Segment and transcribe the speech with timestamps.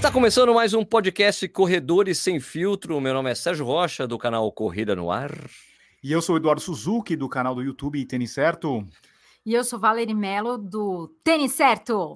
[0.00, 2.98] Está começando mais um podcast Corredores Sem Filtro.
[3.02, 5.30] Meu nome é Sérgio Rocha, do canal Corrida no Ar.
[6.02, 8.82] E eu sou o Eduardo Suzuki, do canal do YouTube Tênis Certo.
[9.44, 12.14] E eu sou Valeri Melo, do Tênis Certo.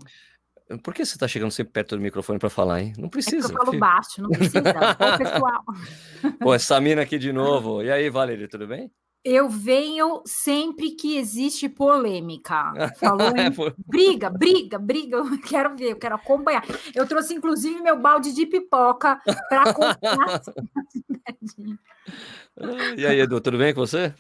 [0.83, 2.95] Por que você está chegando sempre perto do microfone para falar, hein?
[2.97, 3.49] Não precisa.
[3.49, 3.81] É eu falo filho.
[3.81, 4.61] baixo, não precisa.
[4.61, 5.65] Ô, pessoal.
[6.41, 7.83] Pô, essa mina aqui de novo.
[7.83, 8.91] E aí, Valeri, tudo bem?
[9.25, 12.73] Eu venho sempre que existe polêmica.
[13.01, 13.51] Falou em
[13.87, 15.17] briga, briga, briga.
[15.17, 16.63] Eu quero ver, eu quero acompanhar.
[16.95, 20.43] Eu trouxe, inclusive, meu balde de pipoca para acompanhar.
[22.99, 24.15] e aí, Edu, tudo bem com você?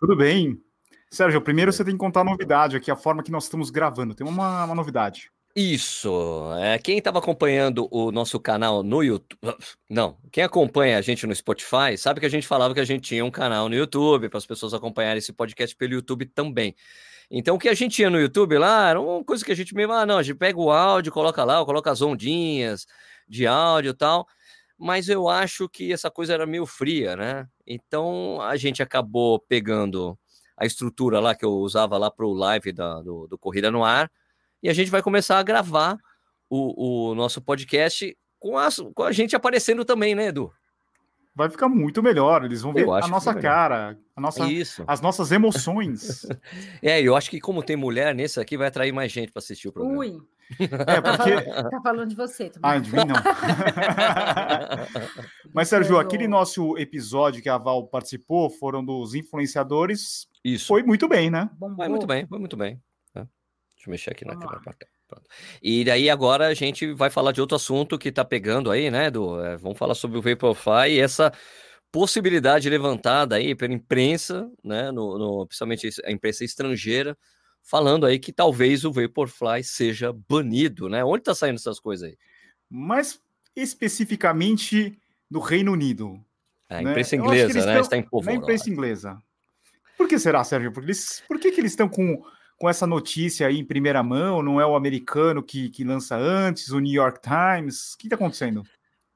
[0.00, 0.60] Tudo bem.
[1.08, 4.14] Sérgio, primeiro você tem que contar a novidade aqui, a forma que nós estamos gravando.
[4.14, 5.30] Tem uma, uma novidade.
[5.60, 6.52] Isso.
[6.60, 9.36] É, quem estava acompanhando o nosso canal no YouTube.
[9.90, 13.02] Não, quem acompanha a gente no Spotify sabe que a gente falava que a gente
[13.02, 16.76] tinha um canal no YouTube para as pessoas acompanharem esse podcast pelo YouTube também.
[17.28, 19.74] Então, o que a gente tinha no YouTube lá era uma coisa que a gente
[19.74, 22.86] mesmo, ah, não, a gente pega o áudio, coloca lá, coloca as ondinhas
[23.28, 24.28] de áudio e tal,
[24.78, 27.48] mas eu acho que essa coisa era meio fria, né?
[27.66, 30.16] Então, a gente acabou pegando
[30.56, 33.84] a estrutura lá que eu usava lá para o live da, do, do Corrida no
[33.84, 34.08] Ar
[34.62, 35.98] e a gente vai começar a gravar
[36.48, 40.52] o, o nosso podcast com a, com a gente aparecendo também, né, Edu?
[41.34, 44.82] Vai ficar muito melhor, eles vão ver a nossa cara, a nossa, Isso.
[44.88, 46.26] as nossas emoções.
[46.82, 49.68] é, eu acho que como tem mulher nesse aqui, vai atrair mais gente para assistir
[49.68, 49.98] o programa.
[49.98, 50.20] Ui.
[50.58, 51.70] É, porque...
[51.70, 52.50] Tá falando de você.
[52.50, 52.70] Também.
[52.70, 53.14] Ah, de mim não.
[55.54, 60.26] Mas, Sérgio, aquele nosso episódio que a Val participou foram dos influenciadores.
[60.44, 60.66] Isso.
[60.66, 61.48] Foi muito bem, né?
[61.58, 62.80] Foi muito bem, foi muito bem.
[63.78, 64.76] Deixa eu mexer aqui Vamos na câmera.
[65.06, 65.30] Pronto.
[65.62, 69.10] E daí agora a gente vai falar de outro assunto que está pegando aí, né?
[69.10, 71.32] Do, é, vamos falar sobre o Vaporfly e essa
[71.90, 74.90] possibilidade levantada aí pela imprensa, né?
[74.90, 77.16] No, no, principalmente a imprensa estrangeira,
[77.62, 81.02] falando aí que talvez o Vaporfly seja banido, né?
[81.02, 82.18] Onde está saindo essas coisas aí?
[82.68, 83.18] Mas
[83.56, 84.98] especificamente
[85.30, 86.22] no Reino Unido.
[86.68, 86.90] É, a né?
[86.90, 87.80] imprensa inglesa, né?
[87.80, 87.80] Estão...
[87.80, 88.24] Está em.
[88.24, 89.22] Na imprensa inglesa.
[89.96, 90.70] Por que será, Sérgio?
[90.70, 91.22] Porque eles...
[91.26, 92.22] Por que, que eles estão com
[92.58, 94.42] com essa notícia aí em primeira mão?
[94.42, 97.94] Não é o americano que, que lança antes, o New York Times?
[97.94, 98.64] O que está acontecendo?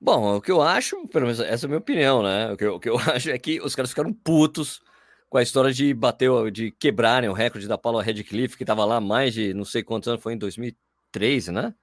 [0.00, 2.53] Bom, o que eu acho, pelo menos essa é a minha opinião, né?
[2.53, 4.80] O que, eu, o que eu acho é que os caras ficaram putos
[5.28, 9.00] com a história de bater, de quebrarem o recorde da Paula Redcliffe, que estava lá
[9.00, 11.74] mais de não sei quantos anos, foi em 2013, né?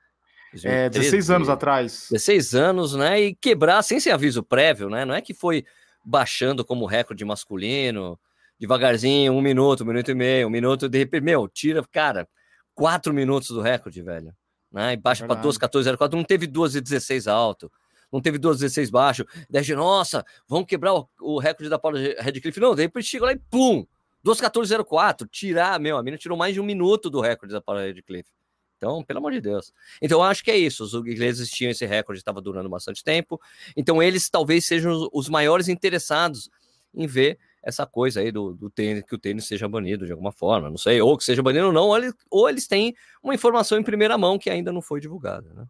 [0.51, 2.07] 2013, é, 16 anos atrás.
[2.11, 3.21] 16 anos, né?
[3.21, 5.05] E quebrar sem ser aviso prévio, né?
[5.05, 5.65] Não é que foi
[6.03, 8.19] baixando como recorde masculino,
[8.59, 12.27] devagarzinho, um minuto, um minuto e meio, um minuto, de repente, meu, tira, cara,
[12.75, 14.35] quatro minutos do recorde, velho.
[14.71, 14.93] Né?
[14.93, 17.71] E baixa para 2,14,04, não teve 2,16 alto,
[18.11, 19.25] não teve 2,16 baixo.
[19.49, 22.59] Daí, nossa, vamos quebrar o, o recorde da Paula Redcliffe.
[22.59, 23.85] Não, de repente chega lá e pum,
[24.25, 28.29] 2,14,04, tirar, meu, a mina tirou mais de um minuto do recorde da Paula Redcliffe.
[28.77, 29.73] Então, pelo amor de Deus.
[30.01, 30.85] Então, eu acho que é isso.
[30.85, 33.39] Os ingleses tinham esse recorde, estava durando bastante tempo.
[33.75, 36.49] Então, eles talvez sejam os maiores interessados
[36.93, 40.31] em ver essa coisa aí do, do tênis, que o tênis seja banido de alguma
[40.31, 43.35] forma, não sei, ou que seja banido ou não, ou, ele, ou eles têm uma
[43.35, 45.65] informação em primeira mão que ainda não foi divulgada, né?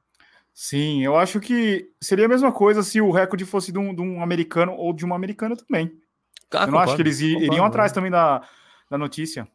[0.54, 4.02] Sim, eu acho que seria a mesma coisa se o recorde fosse de um, de
[4.02, 5.92] um americano ou de uma americana também.
[6.52, 7.96] Ah, eu não concordo, acho que eles iriam concordo, atrás né?
[7.96, 8.42] também da,
[8.90, 9.48] da notícia.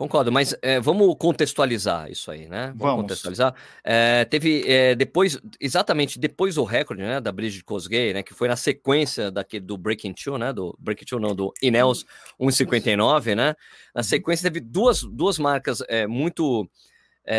[0.00, 2.68] Concordo, mas é, vamos contextualizar isso aí, né?
[2.68, 3.02] Vamos, vamos.
[3.02, 3.54] contextualizar.
[3.84, 8.48] É, teve é, depois, exatamente depois do recorde, né, da Bridget Kosgei, né, que foi
[8.48, 12.06] na sequência daquele do Breaking Two, né, do Breaking Two não, do Ineos
[12.40, 13.54] 1:59, né?
[13.94, 14.02] Na uhum.
[14.02, 16.66] sequência teve duas, duas marcas é, muito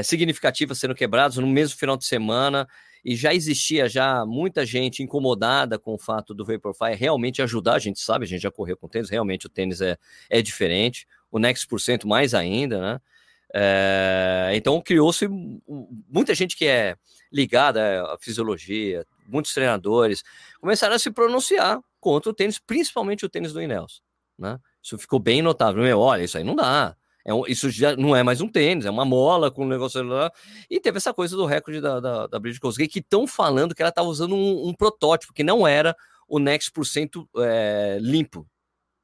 [0.04, 2.68] significativas sendo quebradas no mesmo final de semana
[3.04, 7.80] e já existia já muita gente incomodada com o fato do Vaporfly realmente ajudar, a
[7.80, 9.98] gente sabe, a gente já correu com tênis, realmente o tênis é,
[10.30, 13.02] é diferente o Next por cento mais ainda, né?
[13.54, 16.96] É, então criou-se muita gente que é
[17.32, 20.24] ligada à fisiologia, muitos treinadores
[20.60, 24.02] começaram a se pronunciar contra o tênis, principalmente o tênis do Ineos,
[24.38, 24.58] né?
[24.82, 25.84] Isso ficou bem notável.
[25.84, 26.96] Meu, olha, isso aí não dá.
[27.24, 30.02] É um, isso já não é mais um tênis, é uma mola com um negócio
[30.04, 30.32] lá.
[30.70, 33.90] E teve essa coisa do recorde da, da, da Bridget que estão falando que ela
[33.90, 35.96] estava usando um, um, protótipo que não era
[36.28, 38.48] o Next por cento é, limpo,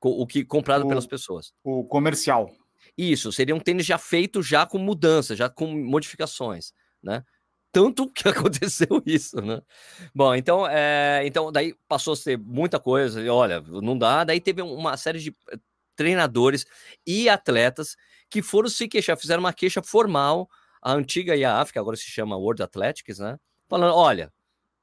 [0.02, 1.54] o que comprado o, pelas pessoas.
[1.64, 2.52] O comercial.
[2.98, 7.24] Isso, seria um tênis já feito já com mudança, já com modificações, né?
[7.72, 9.62] Tanto que aconteceu isso, né?
[10.14, 14.40] Bom, então, é, então daí passou a ser muita coisa, e olha, não dá, daí
[14.40, 15.58] teve uma série de eh,
[15.96, 16.66] treinadores
[17.06, 17.96] e atletas
[18.30, 20.50] que foram se queixar, fizeram uma queixa formal
[20.82, 23.38] à antiga IAAF, que agora se chama World Athletics, né?
[23.68, 24.34] Falando, olha,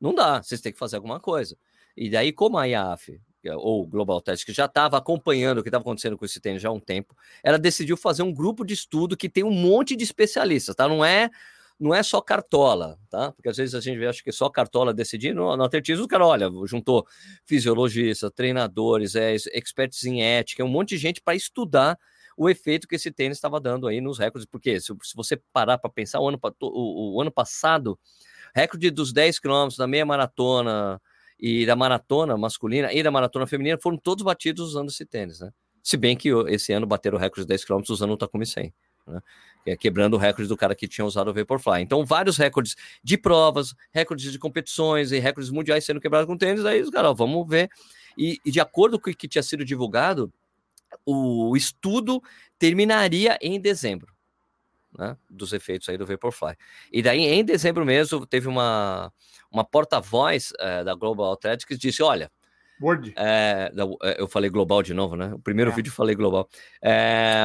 [0.01, 1.57] não dá, vocês têm que fazer alguma coisa.
[1.97, 3.21] E daí, como a IAAF
[3.53, 6.69] ou Global Test, que já estava acompanhando o que estava acontecendo com esse tênis já
[6.69, 10.05] há um tempo, ela decidiu fazer um grupo de estudo que tem um monte de
[10.05, 10.89] especialistas, tá?
[10.89, 11.31] Não é
[11.79, 13.33] não é só cartola, tá?
[13.33, 15.35] Porque às vezes a gente acha que só cartola decidir.
[15.35, 17.05] No, no atletismo, o cara, olha, juntou
[17.45, 21.99] fisiologistas, treinadores, é, experts em ética, um monte de gente para estudar
[22.37, 24.47] o efeito que esse tênis estava dando aí nos recordes.
[24.49, 27.99] Porque se, se você parar para pensar, o ano, o, o ano passado,
[28.55, 31.01] recorde dos 10 quilômetros da meia maratona
[31.47, 35.51] e da maratona masculina e da maratona feminina foram todos batidos usando esse tênis, né?
[35.83, 38.73] Se bem que esse ano bateram o recorde de 10 km usando o Takumi 100
[39.07, 39.21] né?
[39.67, 41.83] É, quebrando o recorde do cara que tinha usado o Vaporfly.
[41.83, 46.65] Então, vários recordes de provas, recordes de competições e recordes mundiais sendo quebrados com tênis.
[46.65, 47.69] Aí os caras, vamos ver.
[48.17, 50.33] E, e, de acordo com o que tinha sido divulgado,
[51.05, 52.23] o estudo
[52.59, 54.14] terminaria em dezembro.
[54.97, 56.55] Né, dos efeitos aí do Vaporfly.
[56.93, 59.13] E daí, em dezembro mesmo, teve uma,
[59.51, 62.31] uma porta-voz é, da Global Athletics que disse: olha,
[62.81, 63.13] Word.
[63.17, 63.73] É,
[64.19, 65.33] eu falei global de novo, né?
[65.35, 65.75] O primeiro é.
[65.75, 66.49] vídeo eu falei global.
[66.83, 67.45] É,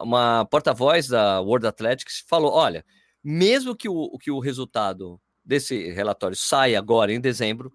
[0.00, 2.84] uma porta-voz da World Athletics falou: olha,
[3.22, 7.72] mesmo que o, que o resultado desse relatório saia agora em dezembro,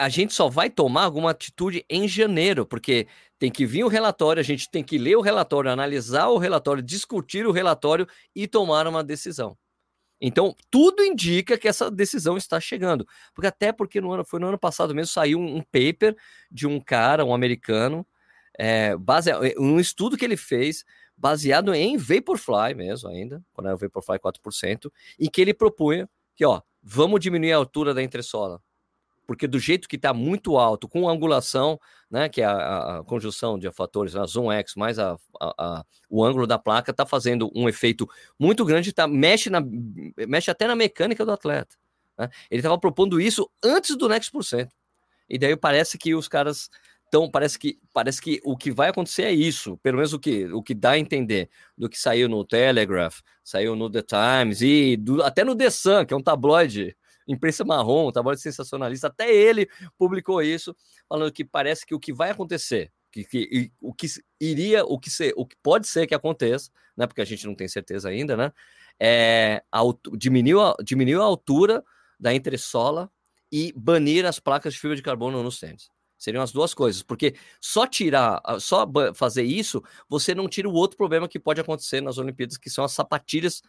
[0.00, 3.06] a gente só vai tomar alguma atitude em janeiro, porque
[3.38, 6.82] tem que vir o relatório, a gente tem que ler o relatório, analisar o relatório,
[6.82, 9.58] discutir o relatório e tomar uma decisão.
[10.18, 13.06] Então, tudo indica que essa decisão está chegando.
[13.34, 16.16] Porque até porque no ano, foi no ano passado mesmo, saiu um, paper
[16.50, 18.06] de um cara, um americano,
[18.58, 20.84] é, é, um estudo que ele fez
[21.16, 26.44] baseado em Vaporfly mesmo ainda, quando era o Vaporfly 4%, e que ele propunha que,
[26.44, 28.62] ó, vamos diminuir a altura da entressola
[29.30, 31.78] porque do jeito que está muito alto, com angulação,
[32.10, 36.24] né, que é a, a conjunção de fatores, a zoom X mais a, a, o
[36.24, 39.60] ângulo da placa, está fazendo um efeito muito grande, tá, mexe, na,
[40.26, 41.76] mexe até na mecânica do atleta.
[42.18, 42.28] Né?
[42.50, 44.74] Ele estava propondo isso antes do Next por cento.
[45.28, 46.68] E daí parece que os caras
[47.06, 50.46] então parece que parece que o que vai acontecer é isso, pelo menos o que
[50.46, 51.48] o que dá a entender
[51.78, 56.04] do que saiu no Telegraph, saiu no The Times e do, até no The Sun,
[56.04, 56.96] que é um tabloide
[57.32, 59.68] imprensa marrom, tabloide sensacionalista, até ele
[59.98, 60.74] publicou isso,
[61.08, 64.06] falando que parece que o que vai acontecer, que, que o que
[64.40, 67.06] iria, o que ser, o que pode ser que aconteça, né?
[67.06, 68.52] Porque a gente não tem certeza ainda, né?
[68.98, 69.80] É, a,
[70.16, 71.82] diminuiu, a, diminuiu a altura
[72.18, 73.10] da entressola
[73.50, 75.88] e banir as placas de fibra de carbono nos tênis.
[76.18, 80.98] Seriam as duas coisas, porque só tirar, só fazer isso, você não tira o outro
[80.98, 83.62] problema que pode acontecer nas Olimpíadas, que são as sapatilhas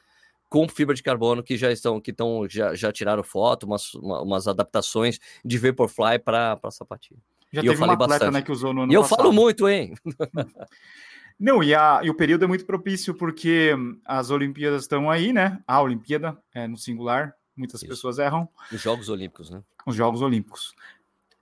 [0.51, 4.49] com fibra de carbono que já estão, que estão, já, já tiraram foto, umas, umas
[4.49, 7.21] adaptações de Vaporfly para sapatilha.
[7.53, 8.33] Já e teve eu falei uma atleta, bastante.
[8.33, 9.17] né, que usou no ano E eu passado.
[9.19, 9.93] falo muito, hein?
[11.39, 13.71] Não, e, a, e o período é muito propício porque
[14.05, 15.57] as Olimpíadas estão aí, né?
[15.65, 17.89] A Olimpíada é no singular, muitas Isso.
[17.89, 18.47] pessoas erram.
[18.73, 19.63] Os Jogos Olímpicos, né?
[19.87, 20.75] Os Jogos Olímpicos.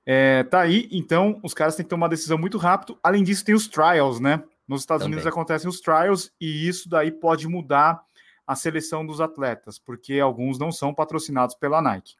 [0.05, 2.97] É, tá aí, então os caras têm que tomar uma decisão muito rápido.
[3.03, 4.43] Além disso, tem os trials, né?
[4.67, 5.15] Nos Estados Também.
[5.17, 8.01] Unidos acontecem os trials e isso daí pode mudar
[8.49, 12.15] a seleção dos atletas, porque alguns não são patrocinados pela Nike.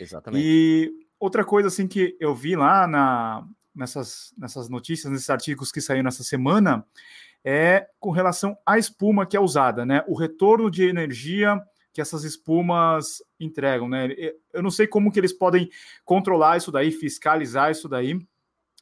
[0.00, 0.42] Exatamente.
[0.42, 0.90] E
[1.20, 6.04] outra coisa assim que eu vi lá na, nessas, nessas notícias, nesses artigos que saíram
[6.04, 6.82] nessa semana,
[7.44, 10.02] é com relação à espuma que é usada, né?
[10.08, 11.60] O retorno de energia
[11.92, 14.08] que essas espumas entregam, né?
[14.54, 15.68] Eu não sei como que eles podem
[16.06, 18.18] controlar isso daí, fiscalizar isso daí,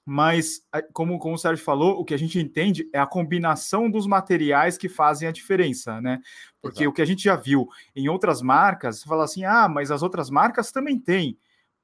[0.04, 0.60] mas
[0.92, 4.76] como, como o Sérgio falou, o que a gente entende é a combinação dos materiais
[4.76, 6.20] que fazem a diferença, né?
[6.60, 6.90] Porque Exato.
[6.90, 10.02] o que a gente já viu em outras marcas, você fala assim, ah, mas as
[10.02, 11.38] outras marcas também têm,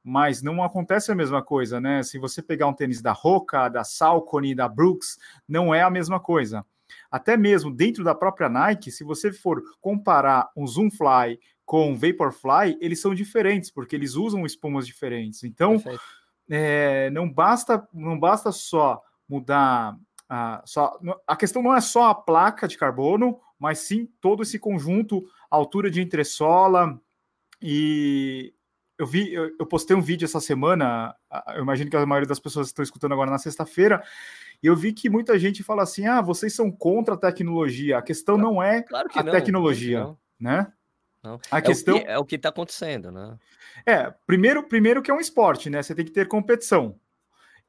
[0.04, 2.02] mas não acontece a mesma coisa, né?
[2.02, 6.20] Se você pegar um tênis da Roca, da Salcone, da Brooks, não é a mesma
[6.20, 6.64] coisa.
[7.10, 12.76] Até mesmo dentro da própria Nike, se você for comparar um Zoomfly com um Vaporfly,
[12.80, 15.44] eles são diferentes, porque eles usam espumas diferentes.
[15.44, 16.19] Então, Perfeito
[16.50, 19.96] é, não basta não basta só mudar
[20.28, 24.58] a, só, a questão não é só a placa de carbono, mas sim todo esse
[24.58, 27.00] conjunto, altura de entressola
[27.60, 28.54] e
[28.96, 31.16] eu vi, eu, eu, postei um vídeo essa semana,
[31.54, 34.02] eu imagino que a maioria das pessoas estão escutando agora na sexta-feira,
[34.62, 37.96] e eu vi que muita gente fala assim: ah, vocês são contra a tecnologia.
[37.96, 40.18] A questão não é claro a não, tecnologia, não.
[40.38, 40.72] né?
[41.22, 41.38] Não.
[41.50, 43.36] A é questão o que, é o que está acontecendo, né?
[43.84, 45.82] É, primeiro, primeiro que é um esporte, né?
[45.82, 46.98] Você tem que ter competição.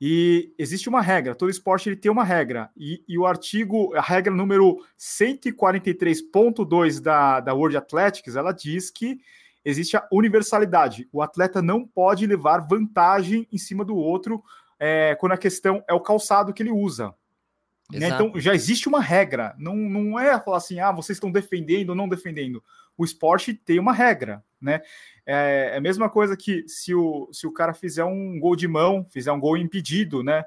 [0.03, 2.71] E existe uma regra, todo esporte ele tem uma regra.
[2.75, 9.19] E, e o artigo, a regra número 143.2 da, da World Athletics, ela diz que
[9.63, 11.07] existe a universalidade.
[11.11, 14.43] O atleta não pode levar vantagem em cima do outro
[14.79, 17.13] é, quando a questão é o calçado que ele usa.
[17.91, 18.07] Né?
[18.07, 19.53] Então já existe uma regra.
[19.59, 22.63] Não, não é falar assim, ah, vocês estão defendendo ou não defendendo
[23.01, 24.81] o esporte tem uma regra, né?
[25.25, 28.67] É, é a mesma coisa que se o, se o cara fizer um gol de
[28.67, 30.45] mão, fizer um gol impedido, né?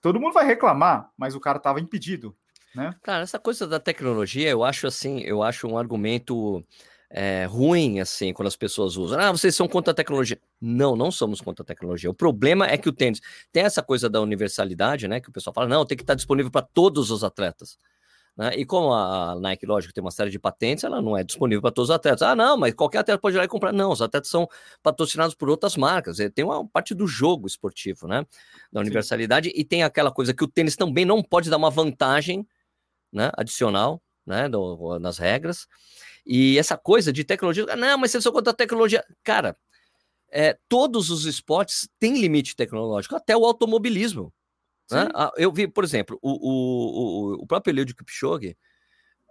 [0.00, 2.36] Todo mundo vai reclamar, mas o cara estava impedido,
[2.74, 2.96] né?
[3.00, 6.64] Cara, essa coisa da tecnologia, eu acho assim, eu acho um argumento
[7.08, 9.20] é, ruim, assim, quando as pessoas usam.
[9.20, 10.40] Ah, vocês são contra a tecnologia.
[10.60, 12.10] Não, não somos contra a tecnologia.
[12.10, 13.20] O problema é que o tênis
[13.52, 15.20] tem essa coisa da universalidade, né?
[15.20, 17.78] Que o pessoal fala, não, tem que estar disponível para todos os atletas.
[18.36, 18.50] Né?
[18.56, 21.70] E como a Nike, lógico, tem uma série de patentes, ela não é disponível para
[21.70, 22.22] todos os atletas.
[22.22, 23.72] Ah, não, mas qualquer atleta pode ir lá e comprar.
[23.72, 24.48] Não, os atletas são
[24.82, 26.18] patrocinados por outras marcas.
[26.34, 28.26] Tem uma parte do jogo esportivo, né?
[28.72, 29.50] Da universalidade.
[29.50, 29.54] Sim.
[29.56, 32.46] E tem aquela coisa que o tênis também não pode dar uma vantagem
[33.12, 35.68] né, adicional né, do, nas regras.
[36.26, 39.04] E essa coisa de tecnologia, não, mas você só conta a tecnologia.
[39.22, 39.56] Cara,
[40.30, 44.32] é, todos os esportes têm limite tecnológico, até o automobilismo.
[44.90, 45.08] Né?
[45.36, 48.56] Eu vi, por exemplo, o, o, o, próprio Eliud Kipchoge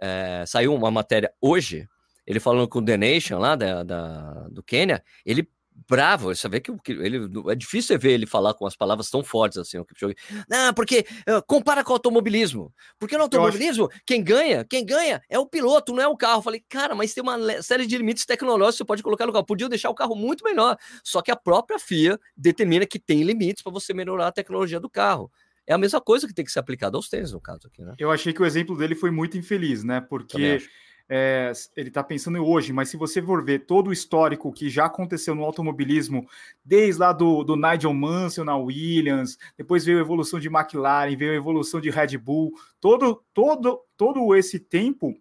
[0.01, 1.87] é, saiu uma matéria hoje,
[2.25, 5.47] ele falando com o The Nation lá da, da do Quênia, ele
[5.87, 6.33] bravo.
[6.33, 9.77] Você vê que ele é difícil ver ele falar com as palavras tão fortes assim.
[9.77, 10.15] O Kipchoge.
[10.47, 12.73] Não, porque uh, compara com o automobilismo.
[12.99, 14.01] Porque no automobilismo, acho...
[14.05, 16.39] quem ganha, quem ganha é o piloto, não é o carro.
[16.39, 19.33] Eu falei, cara, mas tem uma série de limites tecnológicos que você pode colocar no
[19.33, 19.45] carro.
[19.45, 20.77] Podia deixar o carro muito melhor.
[21.03, 24.89] Só que a própria FIA determina que tem limites para você melhorar a tecnologia do
[24.89, 25.31] carro.
[25.65, 27.95] É a mesma coisa que tem que ser aplicada aos tênis, no caso aqui, né?
[27.97, 30.01] Eu achei que o exemplo dele foi muito infeliz, né?
[30.01, 30.61] Porque
[31.09, 34.69] é, ele está pensando em hoje, mas se você for ver todo o histórico que
[34.69, 36.27] já aconteceu no automobilismo,
[36.63, 41.31] desde lá do, do Nigel Mansell na Williams, depois veio a evolução de McLaren, veio
[41.31, 45.13] a evolução de Red Bull, todo, todo, todo esse tempo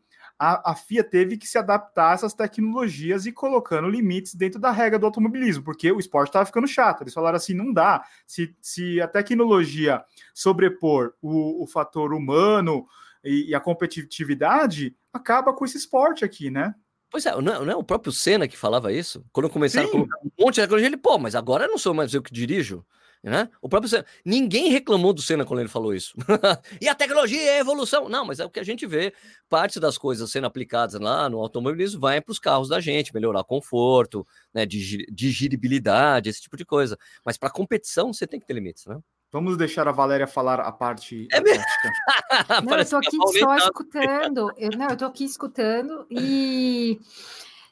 [0.45, 4.73] a, a FIA teve que se adaptar a essas tecnologias e colocando limites dentro da
[4.73, 7.05] regra do automobilismo, porque o esporte estava ficando chato.
[7.05, 8.05] Eles falaram assim: não dá.
[8.27, 12.85] Se, se a tecnologia sobrepor o, o fator humano,
[13.23, 16.75] e, e a competitividade acaba com esse esporte aqui, né?
[17.09, 19.25] Pois é, não é, não é, o próprio Senna que falava isso?
[19.33, 19.93] Quando começaram Sim.
[19.93, 22.33] colocar um monte de tecnologia, ele, pô, mas agora eu não sou mais eu que
[22.33, 22.85] dirijo.
[23.23, 23.49] Né?
[23.61, 26.17] O próprio Senna, ninguém reclamou do Senna quando ele falou isso.
[26.81, 28.09] e a tecnologia é a evolução.
[28.09, 29.15] Não, mas é o que a gente vê.
[29.49, 33.45] Parte das coisas sendo aplicadas lá no automobilismo vai para os carros da gente, melhorar
[33.45, 36.99] conforto, né, digeribilidade, esse tipo de coisa.
[37.25, 38.99] Mas para competição você tem que ter limites, né?
[39.31, 41.41] Vamos deixar a Valéria falar a parte é
[42.61, 44.53] Não, eu tô aqui só escutando.
[44.59, 47.01] Eu, não, eu tô aqui escutando e.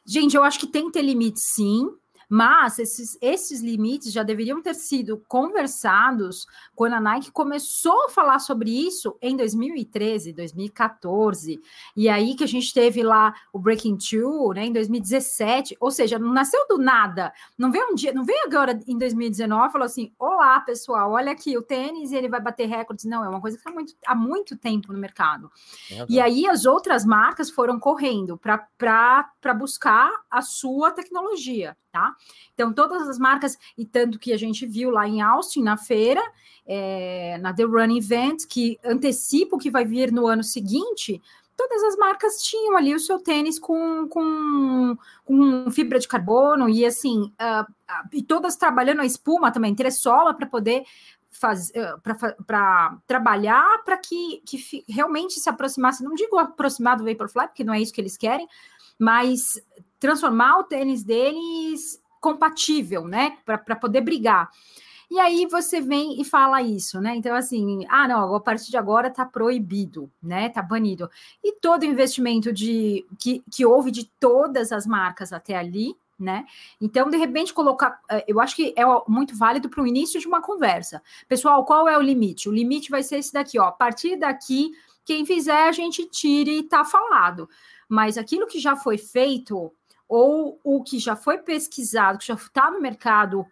[0.07, 1.87] Gente, eu acho que tem que ter limite, sim.
[2.32, 6.46] Mas esses, esses limites já deveriam ter sido conversados
[6.76, 11.60] quando a Nike começou a falar sobre isso em 2013, 2014.
[11.96, 15.76] E aí que a gente teve lá o Breaking Two, né, em 2017.
[15.80, 17.32] Ou seja, não nasceu do nada.
[17.58, 21.32] Não veio um dia, não veio agora em 2019 e falou assim: Olá, pessoal, olha
[21.32, 23.06] aqui o tênis e ele vai bater recordes.
[23.06, 25.50] Não, é uma coisa que está muito, há muito tempo no mercado.
[25.90, 32.14] É e aí as outras marcas foram correndo para buscar a sua tecnologia tá?
[32.54, 36.23] Então, todas as marcas, e tanto que a gente viu lá em Austin, na feira,
[36.66, 41.20] é, na The Run Event, que antecipa o que vai vir no ano seguinte,
[41.56, 46.87] todas as marcas tinham ali o seu tênis com, com, com fibra de carbono e
[46.87, 50.85] assim, uh, uh, e todas trabalhando a espuma também, tressola para poder
[51.30, 51.73] fazer
[52.47, 57.75] para trabalhar para que, que realmente se aproximasse, não digo aproximar do Vaporfly, porque não
[57.75, 58.49] é isso que eles querem,
[58.99, 59.62] mas
[60.00, 63.38] transformar o tênis deles compatível, né?
[63.45, 64.50] Para poder brigar.
[65.11, 67.16] E aí você vem e fala isso, né?
[67.16, 70.47] Então, assim, ah, não, a partir de agora está proibido, né?
[70.47, 71.11] Está banido.
[71.42, 76.47] E todo investimento de que, que houve de todas as marcas até ali, né?
[76.80, 78.00] Então, de repente, colocar.
[78.09, 81.02] Eh, eu acho que é muito válido para o início de uma conversa.
[81.28, 82.49] Pessoal, qual é o limite?
[82.49, 83.64] O limite vai ser esse daqui, ó.
[83.64, 84.71] A partir daqui,
[85.04, 87.49] quem fizer, a gente tire e tá falado.
[87.88, 89.73] Mas aquilo que já foi feito,
[90.11, 93.47] ou o que já foi pesquisado, que já está no mercado,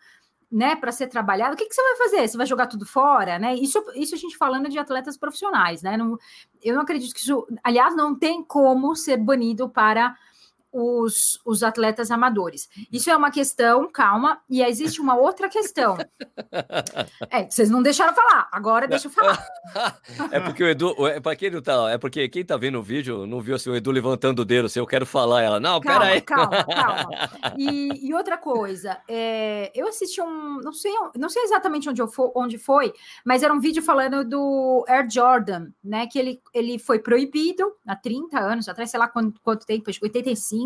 [0.51, 2.27] né, para ser trabalhado, o que, que, você vai fazer?
[2.27, 3.55] Você vai jogar tudo fora, né?
[3.55, 5.97] Isso, isso a gente falando de atletas profissionais, né?
[5.97, 6.19] Não,
[6.61, 10.17] eu não acredito que isso, aliás, não tem como ser banido para
[10.73, 12.69] os, os atletas amadores.
[12.93, 15.97] Isso é uma questão, calma, e existe uma outra questão.
[17.31, 19.47] É, vocês não deixaram falar, agora deixa eu falar.
[20.31, 22.83] É porque o Edu, é para quem não tá, é porque quem tá vendo o
[22.83, 25.61] vídeo não viu assim, o Edu levantando o dedo, assim, eu quero falar ela.
[25.61, 26.21] Não, calma, pera aí.
[26.21, 27.09] Calma, calma.
[27.57, 32.09] E, e outra coisa, é, eu assisti um, não sei, não sei exatamente onde, eu
[32.09, 32.93] for, onde foi,
[33.25, 37.95] mas era um vídeo falando do Air Jordan, né, que ele, ele foi proibido há
[37.95, 40.58] 30 anos atrás, sei lá quanto, quanto tempo, 85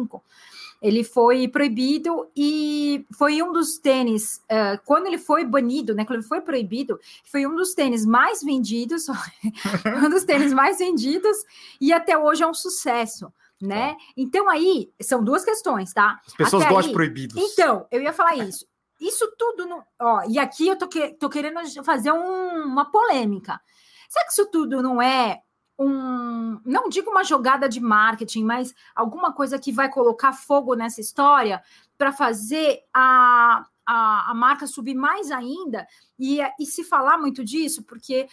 [0.83, 6.19] ele foi proibido e foi um dos tênis, uh, quando ele foi banido, né, quando
[6.19, 9.07] ele foi proibido, foi um dos tênis mais vendidos,
[10.05, 11.37] um dos tênis mais vendidos,
[11.81, 13.33] e até hoje é um sucesso.
[13.61, 13.97] Né?
[14.17, 16.21] Então aí são duas questões, tá?
[16.27, 17.37] As pessoas até gostam aí, proibidos.
[17.37, 18.67] Então, eu ia falar isso.
[19.01, 23.61] Isso tudo, no, ó, e aqui eu tô, que, tô querendo fazer um, uma polêmica.
[24.09, 25.43] Será que isso tudo não é
[25.87, 31.01] um, não digo uma jogada de marketing, mas alguma coisa que vai colocar fogo nessa
[31.01, 31.63] história
[31.97, 35.87] para fazer a, a, a, marca subir mais ainda
[36.19, 38.29] e, e se falar muito disso, porque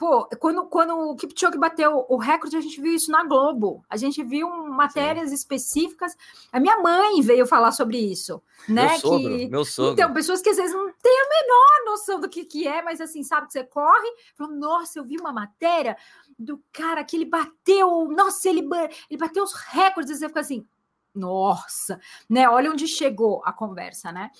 [0.00, 3.84] Pô, quando, quando o Kipchoge bateu o recorde, a gente viu isso na Globo.
[3.86, 5.34] A gente viu matérias Sim.
[5.34, 6.16] específicas.
[6.50, 8.92] A minha mãe veio falar sobre isso, né?
[8.92, 9.48] Meu sogro, que...
[9.48, 9.92] meu sogro.
[9.92, 12.98] Então, pessoas que às vezes não têm a menor noção do que, que é, mas
[12.98, 15.94] assim, sabe que você corre, falou, nossa, eu vi uma matéria
[16.38, 18.66] do cara que ele bateu, nossa, ele,
[19.10, 20.66] ele bateu os recordes, e você fica assim,
[21.14, 22.48] nossa, né?
[22.48, 24.30] Olha onde chegou a conversa, né?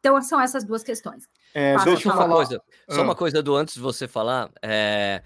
[0.00, 1.28] Então, são essas duas questões.
[1.54, 2.62] É, deixa eu falar uma coisa.
[2.88, 4.50] Só uma coisa do antes de você falar.
[4.62, 5.22] É...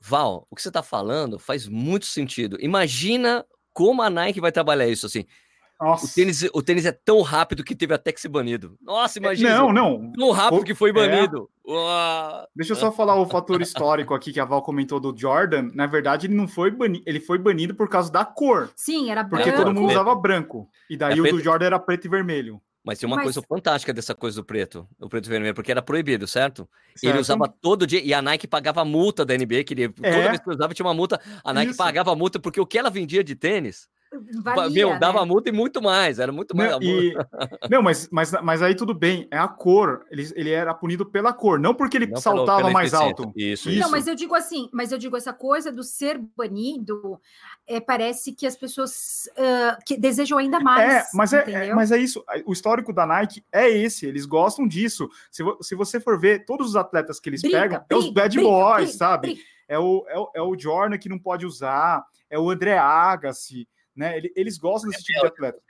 [0.00, 2.56] Val, o que você está falando faz muito sentido.
[2.60, 5.24] Imagina como a Nike vai trabalhar isso assim.
[5.80, 6.06] Nossa.
[6.06, 8.76] O tênis, o tênis é tão rápido que teve até que ser banido.
[8.82, 9.56] Nossa, imagina.
[9.56, 10.12] Não, não.
[10.12, 10.92] Tão rápido que foi é.
[10.92, 11.48] banido.
[11.68, 12.46] É.
[12.56, 15.70] Deixa eu só falar o fator histórico aqui que a Val comentou do Jordan.
[15.74, 18.70] Na verdade, ele não foi banido, ele foi banido por causa da cor.
[18.74, 19.44] Sim, era branco.
[19.44, 20.68] Porque todo mundo usava branco.
[20.90, 22.60] E daí é o do Jordan era preto e vermelho.
[22.84, 23.24] Mas tem uma Mas...
[23.24, 26.68] coisa fantástica dessa coisa do preto, o preto e vermelho, porque era proibido, certo?
[26.94, 27.12] certo?
[27.12, 29.88] Ele usava todo dia, e a Nike pagava a multa da NBA, que ele, é.
[29.88, 31.78] toda vez que usava tinha uma multa, a Nike Isso.
[31.78, 33.88] pagava a multa, porque o que ela vendia de tênis
[34.42, 34.98] Valia, Meu, né?
[34.98, 36.70] dava multa e muito mais, era muito mais.
[36.70, 37.14] Não, e,
[37.70, 40.06] não mas, mas, mas aí tudo bem, é a cor.
[40.10, 43.30] Ele, ele era punido pela cor, não porque ele não saltava mais alto.
[43.36, 43.80] Isso, isso.
[43.80, 47.20] Não, mas eu digo assim, mas eu digo essa coisa do ser banido,
[47.66, 50.90] é, parece que as pessoas uh, que desejam ainda mais.
[50.90, 52.24] É, mas é, é, mas é isso.
[52.46, 55.08] O histórico da Nike é esse, eles gostam disso.
[55.30, 58.10] Se, se você for ver todos os atletas que eles briga, pegam, briga, é os
[58.10, 59.38] bad briga, boys, sabe?
[59.68, 63.68] É o, é, o, é o Jordan que não pode usar, é o André Agassi
[63.98, 64.20] né?
[64.36, 65.60] Eles gostam desse tipo de atleta.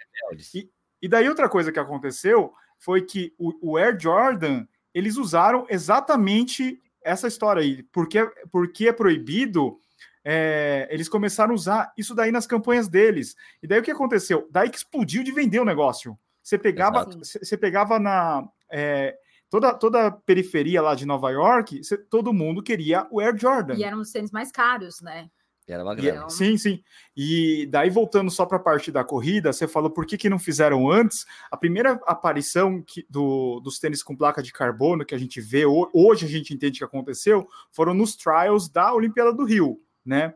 [0.55, 0.71] E,
[1.03, 6.81] e daí outra coisa que aconteceu foi que o, o Air Jordan eles usaram exatamente
[7.03, 9.79] essa história aí, porque, porque é proibido.
[10.25, 13.35] É, eles começaram a usar isso daí nas campanhas deles.
[13.63, 14.47] E daí o que aconteceu?
[14.51, 16.19] Daí que explodiu de vender o negócio.
[16.43, 19.17] Você pegava, você pegava na é,
[19.49, 23.75] toda, toda a periferia lá de Nova York, você, todo mundo queria o Air Jordan.
[23.75, 25.31] E eram os tênis mais caros, né?
[25.69, 26.29] Era uma grana.
[26.31, 26.83] sim, sim.
[27.15, 30.39] E daí, voltando só para a parte da corrida, você falou por que, que não
[30.39, 31.27] fizeram antes.
[31.51, 35.65] A primeira aparição que, do, dos tênis com placa de carbono que a gente vê,
[35.67, 40.35] hoje a gente entende que aconteceu, foram nos trials da Olimpíada do Rio, né?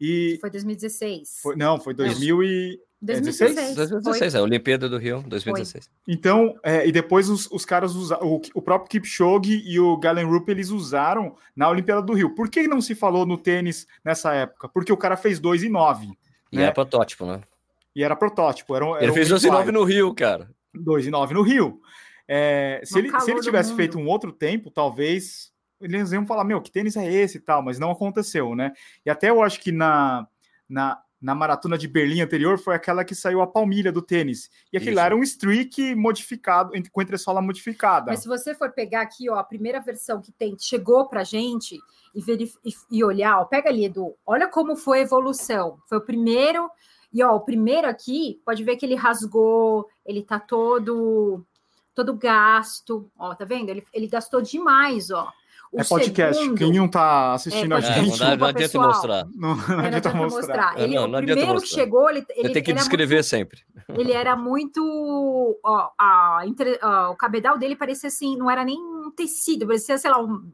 [0.00, 1.38] E foi 2016.
[1.40, 3.74] Foi, não, foi 2000 e 2016?
[3.74, 5.84] 2016, é a Olimpíada do Rio, 2016.
[5.86, 6.14] Foi.
[6.14, 10.24] Então, é, e depois os, os caras usaram, o, o, próprio Kipchoge e o Galen
[10.24, 12.34] Rupp, eles usaram na Olimpíada do Rio.
[12.34, 14.68] Por que não se falou no tênis nessa época?
[14.68, 16.06] Porque o cara fez 2 e 9.
[16.52, 16.62] E né?
[16.62, 17.40] era protótipo, né?
[17.94, 18.76] E era protótipo.
[18.76, 20.48] Era, era ele fez 2 e 9 no Rio, cara.
[20.72, 21.80] 2 e 9 no Rio.
[22.28, 26.62] É, se, ele, se ele tivesse feito um outro tempo, talvez eles iam falar, meu,
[26.62, 28.72] que tênis é esse e tal, mas não aconteceu, né?
[29.04, 30.26] E até eu acho que na,
[30.68, 34.50] na na maratona de Berlim anterior foi aquela que saiu a palmilha do tênis.
[34.72, 38.06] E aquele lá era um streak modificado, com entressola modificada.
[38.10, 41.78] Mas se você for pegar aqui, ó, a primeira versão que tem, chegou pra gente
[42.12, 45.78] e, verif e, e olhar, ó, pega ali, Edu, olha como foi a evolução.
[45.88, 46.68] Foi o primeiro,
[47.12, 51.46] e ó, o primeiro aqui, pode ver que ele rasgou, ele tá todo
[51.94, 53.68] todo gasto, ó, tá vendo?
[53.68, 55.30] Ele, ele gastou demais, ó
[55.74, 56.40] é podcast.
[56.40, 58.20] Segundo, Quem não está assistindo é, a gente.
[58.20, 59.26] não, não adianta mostrar.
[59.34, 60.40] Não, não, é, adianta mostrar.
[60.40, 60.80] mostrar.
[60.80, 63.60] Ele, não, não o primeiro que chegou, ele, ele tem que descrever muito, sempre.
[63.88, 65.58] Ele era muito.
[65.64, 69.96] Ó, a, entre, ó, o cabedal dele parecia assim, não era nem um tecido, parecia,
[69.96, 70.50] sei lá, um,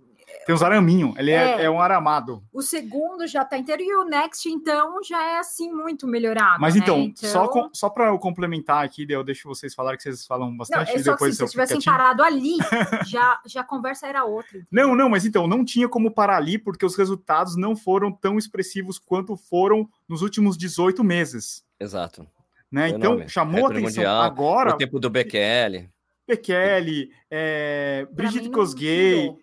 [0.48, 2.42] tem uns araminhos, ele é, é, é, um aramado.
[2.50, 6.58] O segundo já tá inteiro e o Next, então, já é assim muito melhorado.
[6.58, 7.04] Mas então, né?
[7.04, 7.28] então...
[7.28, 10.88] só, só para eu complementar aqui, eu deixo vocês falarem que vocês falam bastante.
[10.88, 12.56] Não, é só depois que se vocês tivessem parado ali,
[13.06, 14.66] já, já a conversa era outra.
[14.72, 18.38] Não, não, mas então, não tinha como parar ali, porque os resultados não foram tão
[18.38, 21.62] expressivos quanto foram nos últimos 18 meses.
[21.78, 22.26] Exato.
[22.72, 22.88] Né?
[22.88, 24.70] Então, chamou a atenção mundial, agora.
[24.70, 25.90] O tempo do Bekele.
[26.26, 29.36] Bekele, é, Brigitte Kosgei.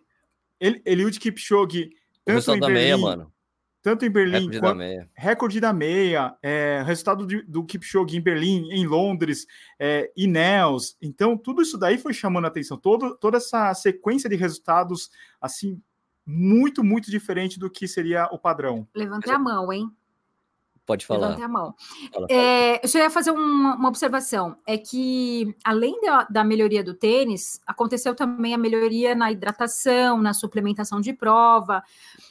[0.60, 1.89] Ele, Eliud Kipchoge,
[2.24, 3.34] tanto em Berlim, meia, mano.
[3.82, 8.18] tanto em Berlim, recorde quanto, da meia, recorde da meia é, resultado de, do Kipchoge
[8.18, 9.46] em Berlim, em Londres,
[9.80, 10.98] é, Ineos.
[11.02, 12.78] Então, tudo isso daí foi chamando a atenção.
[12.78, 15.82] Todo, toda essa sequência de resultados, assim,
[16.26, 18.88] muito, muito diferente do que seria o padrão.
[18.96, 19.91] Levante a mão, hein?
[20.86, 21.30] Pode falar.
[21.30, 21.74] Levante a mão.
[22.30, 24.56] É, eu só ia fazer uma, uma, observação.
[24.67, 30.34] É que, além da, da, melhoria do tênis, aconteceu também a melhoria na hidratação, na
[30.34, 31.84] suplementação de prova.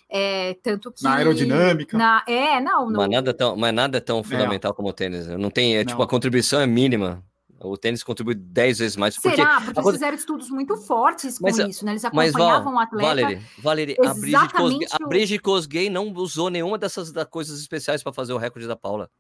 [0.09, 1.03] É, tanto que.
[1.03, 1.99] Na aerodinâmica.
[1.99, 2.89] Na, é, não.
[2.89, 2.99] No...
[2.99, 4.75] Mas, nada tão, mas nada tão fundamental é.
[4.75, 5.27] como o tênis.
[5.27, 5.37] Né?
[5.37, 5.77] Não tem.
[5.77, 7.25] É, tipo, a contribuição é mínima.
[7.65, 9.15] O tênis contribui 10 vezes mais.
[9.15, 9.61] Será?
[9.61, 11.93] Porque, eles fizeram estudos muito fortes com mas, isso, né?
[11.93, 13.09] Eles acompanhavam mas, o atleta.
[13.09, 18.03] Valerie, Valerie a Brigitte Kosgei, a Brigitte Kosgei não usou nenhuma dessas da, coisas especiais
[18.03, 19.11] para fazer o recorde da Paula.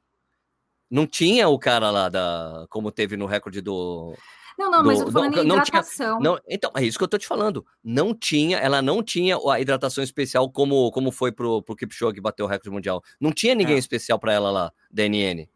[0.90, 2.66] Não tinha o cara lá da.
[2.68, 4.14] Como teve no recorde do.
[4.58, 6.18] Não, não, do, mas eu tô falando não, em hidratação.
[6.18, 7.66] Tinha, não, então, é isso que eu tô te falando.
[7.82, 12.42] Não tinha, ela não tinha a hidratação especial como, como foi pro, pro Kipchoge bater
[12.42, 13.02] o recorde mundial.
[13.20, 13.78] Não tinha ninguém é.
[13.78, 15.48] especial para ela lá, da NN,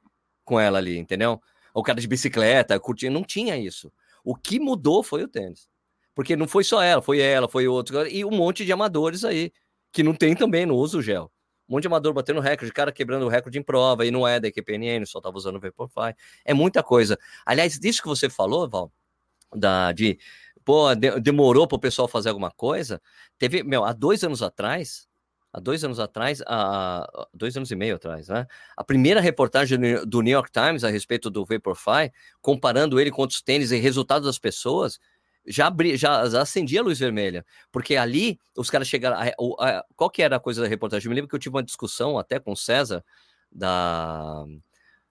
[0.44, 1.40] com ela ali, entendeu?
[1.78, 3.92] O cara de bicicleta, curtindo, não tinha isso.
[4.24, 5.68] O que mudou foi o tênis.
[6.14, 9.52] Porque não foi só ela, foi ela, foi outro, e um monte de amadores aí,
[9.92, 11.30] que não tem também, não usa o gel.
[11.68, 14.40] Um monte de amador batendo recorde, cara quebrando o recorde em prova, e não é
[14.40, 16.14] da EQPNN, só tava usando o Vaporfly.
[16.44, 17.16] É muita coisa.
[17.46, 18.92] Aliás, disso que você falou, Val,
[19.54, 20.18] da, de
[20.64, 23.00] pô, de, demorou para o pessoal fazer alguma coisa.
[23.38, 25.07] Teve, meu, há dois anos atrás,
[25.52, 28.46] há dois anos atrás, há dois anos e meio atrás, né?
[28.76, 33.42] A primeira reportagem do New York Times a respeito do Vaporfly, comparando ele com outros
[33.42, 34.98] tênis e resultados das pessoas,
[35.46, 39.16] já, já, já acendia a luz vermelha, porque ali os caras chegaram.
[39.16, 41.06] A, a, qual que era a coisa da reportagem?
[41.06, 43.02] Eu me lembro que eu tive uma discussão até com o César,
[43.50, 44.44] da.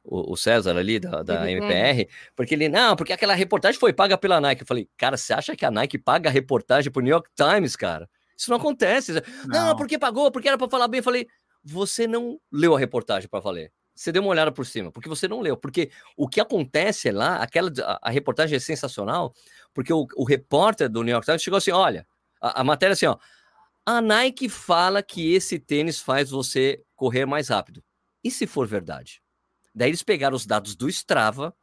[0.03, 4.17] O, o César ali, da, da MPR, porque ele, não, porque aquela reportagem foi paga
[4.17, 4.61] pela Nike.
[4.61, 7.75] Eu falei, cara, você acha que a Nike paga a reportagem pro New York Times,
[7.75, 8.07] cara?
[8.37, 9.13] Isso não acontece.
[9.47, 10.99] Não, não porque pagou, porque era para falar bem.
[10.99, 11.27] Eu falei,
[11.63, 15.27] você não leu a reportagem para valer você deu uma olhada por cima, porque você
[15.27, 15.57] não leu.
[15.57, 19.33] Porque o que acontece lá, aquela a, a reportagem é sensacional,
[19.73, 22.07] porque o, o, repórter do New York Times chegou assim: olha,
[22.39, 23.17] a, a matéria é assim, ó.
[23.85, 27.83] A Nike fala que esse tênis faz você correr mais rápido.
[28.23, 29.21] E se for verdade?
[29.73, 31.55] Daí eles pegaram os dados do Strava,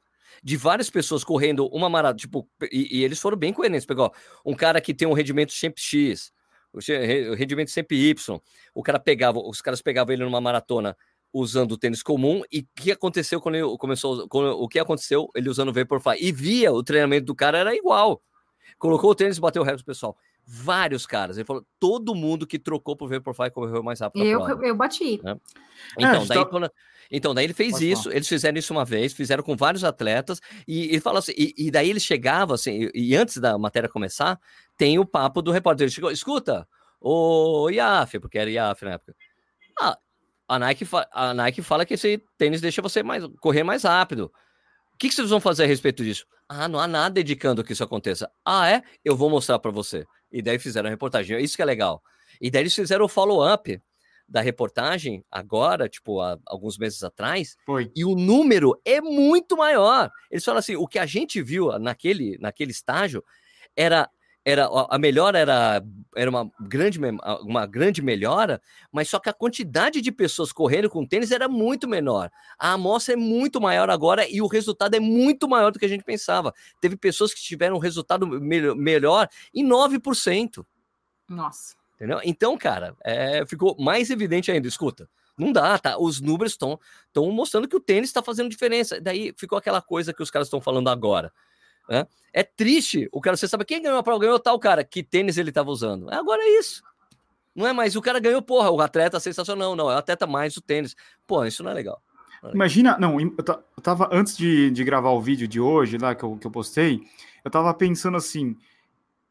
[0.42, 3.86] de várias pessoas correndo uma maratona, tipo, e, e, eles foram bem coerentes.
[3.86, 4.12] Pegou
[4.44, 6.32] um cara que tem um rendimento sempre X,
[6.74, 8.40] o rendimento sempre Y.
[8.74, 10.96] O cara pegava, os caras pegavam ele numa maratona
[11.32, 15.28] usando o tênis comum e o que aconteceu quando ele começou, quando, o que aconteceu
[15.34, 18.22] ele usando o Vaporfly e via o treinamento do cara era igual.
[18.78, 20.16] Colocou o tênis bateu o recorde pessoal.
[20.46, 21.36] Vários caras.
[21.36, 24.24] Ele falou, todo mundo que trocou pro Vaporfly correu mais rápido.
[24.24, 25.20] Eu, eu bati.
[25.22, 25.36] Né?
[25.98, 26.44] Então, é, daí, tá...
[26.44, 26.70] quando,
[27.10, 28.16] então, daí ele fez Pode isso, falar.
[28.16, 31.70] eles fizeram isso uma vez, fizeram com vários atletas, e ele fala assim, e, e
[31.70, 34.38] daí ele chegava assim, e, e, antes da matéria começar,
[34.76, 35.84] tem o papo do repórter.
[35.84, 36.66] Ele chegou, escuta,
[37.00, 39.14] o IAF, porque era IAF na época.
[39.80, 39.98] Ah,
[40.48, 44.30] a Nike, a Nike fala que esse tênis deixa você mais, correr mais rápido.
[44.94, 46.26] O que, que vocês vão fazer a respeito disso?
[46.48, 48.30] Ah, não há nada indicando que isso aconteça.
[48.44, 48.82] Ah, é?
[49.04, 50.04] Eu vou mostrar para você.
[50.34, 51.40] E daí fizeram a reportagem.
[51.40, 52.02] Isso que é legal.
[52.40, 53.80] E daí eles fizeram o follow-up
[54.28, 57.56] da reportagem agora, tipo, há alguns meses atrás.
[57.64, 57.92] Foi.
[57.94, 60.10] E o número é muito maior.
[60.28, 63.22] Eles falam assim: o que a gente viu naquele, naquele estágio
[63.76, 64.10] era
[64.44, 65.82] era a melhora era,
[66.14, 67.00] era uma, grande,
[67.42, 68.60] uma grande melhora,
[68.92, 72.30] mas só que a quantidade de pessoas correndo com tênis era muito menor.
[72.58, 75.88] A amostra é muito maior agora e o resultado é muito maior do que a
[75.88, 76.52] gente pensava.
[76.80, 80.64] Teve pessoas que tiveram um resultado me melhor em 9%.
[81.28, 81.74] Nossa.
[81.94, 82.20] Entendeu?
[82.24, 84.68] Então, cara, é, ficou mais evidente ainda.
[84.68, 85.96] Escuta, não dá, tá?
[85.98, 86.78] Os números estão
[87.32, 89.00] mostrando que o tênis está fazendo diferença.
[89.00, 91.32] Daí ficou aquela coisa que os caras estão falando agora.
[91.88, 92.06] Né?
[92.32, 94.20] É triste o cara, você sabe quem ganhou a prova?
[94.20, 96.10] Ganhou tal cara, que tênis ele estava usando.
[96.10, 96.82] Agora é isso.
[97.54, 100.56] Não é mais, o cara ganhou, porra, o atleta sensacional, não, é o atleta mais
[100.56, 100.96] o tênis.
[101.26, 102.02] Pô, isso não é legal.
[102.42, 102.54] Não é legal.
[102.54, 103.32] Imagina, não, eu
[103.80, 107.00] tava, antes de, de gravar o vídeo de hoje, lá que eu, que eu postei,
[107.44, 108.56] eu tava pensando assim,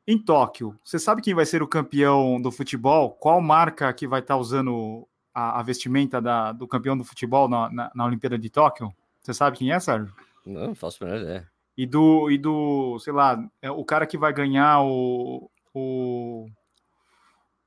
[0.07, 3.11] em Tóquio, você sabe quem vai ser o campeão do futebol?
[3.11, 7.49] Qual marca que vai estar tá usando a, a, vestimenta da, do campeão do futebol
[7.49, 8.93] na, na, na Olimpíada de Tóquio?
[9.21, 10.13] Você sabe quem é, Sérgio?
[10.45, 14.05] Não, não faço a menor ideia e do, e do sei lá, é o cara
[14.05, 15.49] que vai ganhar o.
[15.73, 16.47] o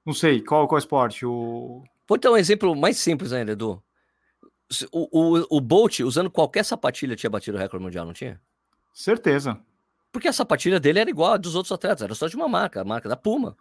[0.05, 1.27] não sei, qual, qual esporte?
[1.27, 1.83] O...
[2.09, 3.83] Vou dar um exemplo mais simples ainda, Edu.
[4.93, 8.41] O, o, o Bolt, usando qualquer sapatilha, tinha batido o recorde mundial, não tinha?
[8.93, 9.61] Certeza.
[10.13, 12.81] Porque a sapatilha dele era igual a dos outros atletas, era só de uma marca,
[12.81, 13.57] a marca da Puma.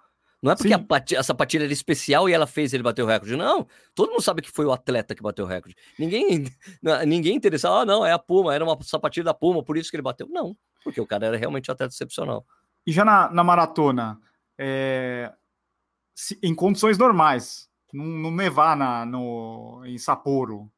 [0.45, 3.35] Não é porque a, a, sapatilha era especial e ela fez ele bater o recorde.
[3.35, 5.75] Não, todo mundo sabe que foi o atleta que bateu o recorde.
[5.97, 6.45] Ninguém,
[7.07, 9.95] ninguém interessava, ah, não, é a Puma, era uma sapatilha da Puma, por isso que
[9.95, 10.27] ele bateu.
[10.29, 12.45] Não, porque o cara era realmente um atleta excepcional.
[12.85, 14.19] E já na, na maratona,
[14.55, 15.33] é,
[16.13, 20.71] se, em condições normais, não, não nevar na, no, em Sapporo,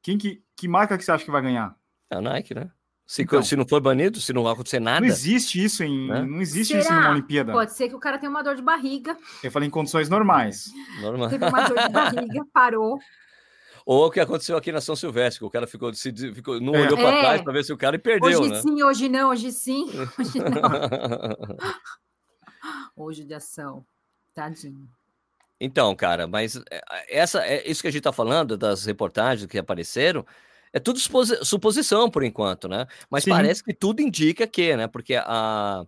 [0.00, 1.76] quem que, que marca que você acha que vai ganhar?
[2.08, 2.70] É a Nike, né?
[3.12, 5.00] Se, então, se não for banido, se não acontecer nada.
[5.00, 6.08] Não existe isso em.
[6.08, 6.22] Né?
[6.22, 6.80] Não existe Será?
[6.80, 7.52] isso em uma Olimpíada.
[7.52, 9.18] Pode ser que o cara tenha uma dor de barriga.
[9.44, 10.70] Eu falei em condições normais.
[11.02, 11.28] Normal.
[11.28, 12.98] Teve uma dor de barriga, parou.
[13.84, 16.74] Ou o que aconteceu aqui na São Silvestre, que o cara ficou, se, ficou não
[16.74, 16.86] é.
[16.86, 17.20] olhou para é.
[17.20, 18.40] trás para ver se o cara e perdeu.
[18.40, 18.62] Hoje né?
[18.62, 19.84] sim, hoje não, hoje sim,
[20.18, 21.36] hoje não.
[22.96, 23.84] hoje de ação.
[24.32, 24.88] Tadinho.
[25.60, 29.58] Então, cara, mas é, essa, é isso que a gente está falando das reportagens que
[29.58, 30.24] apareceram
[30.72, 30.98] É tudo
[31.44, 32.86] suposição por enquanto, né?
[33.10, 33.30] Mas Sim.
[33.30, 34.86] parece que tudo indica que, né?
[34.86, 35.84] Porque a,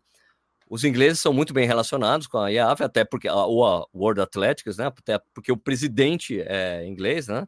[0.69, 3.47] os ingleses são muito bem relacionados com a IAF, até porque a, a
[3.95, 4.87] World Athletics, né?
[4.87, 7.47] Até porque o presidente é inglês, né?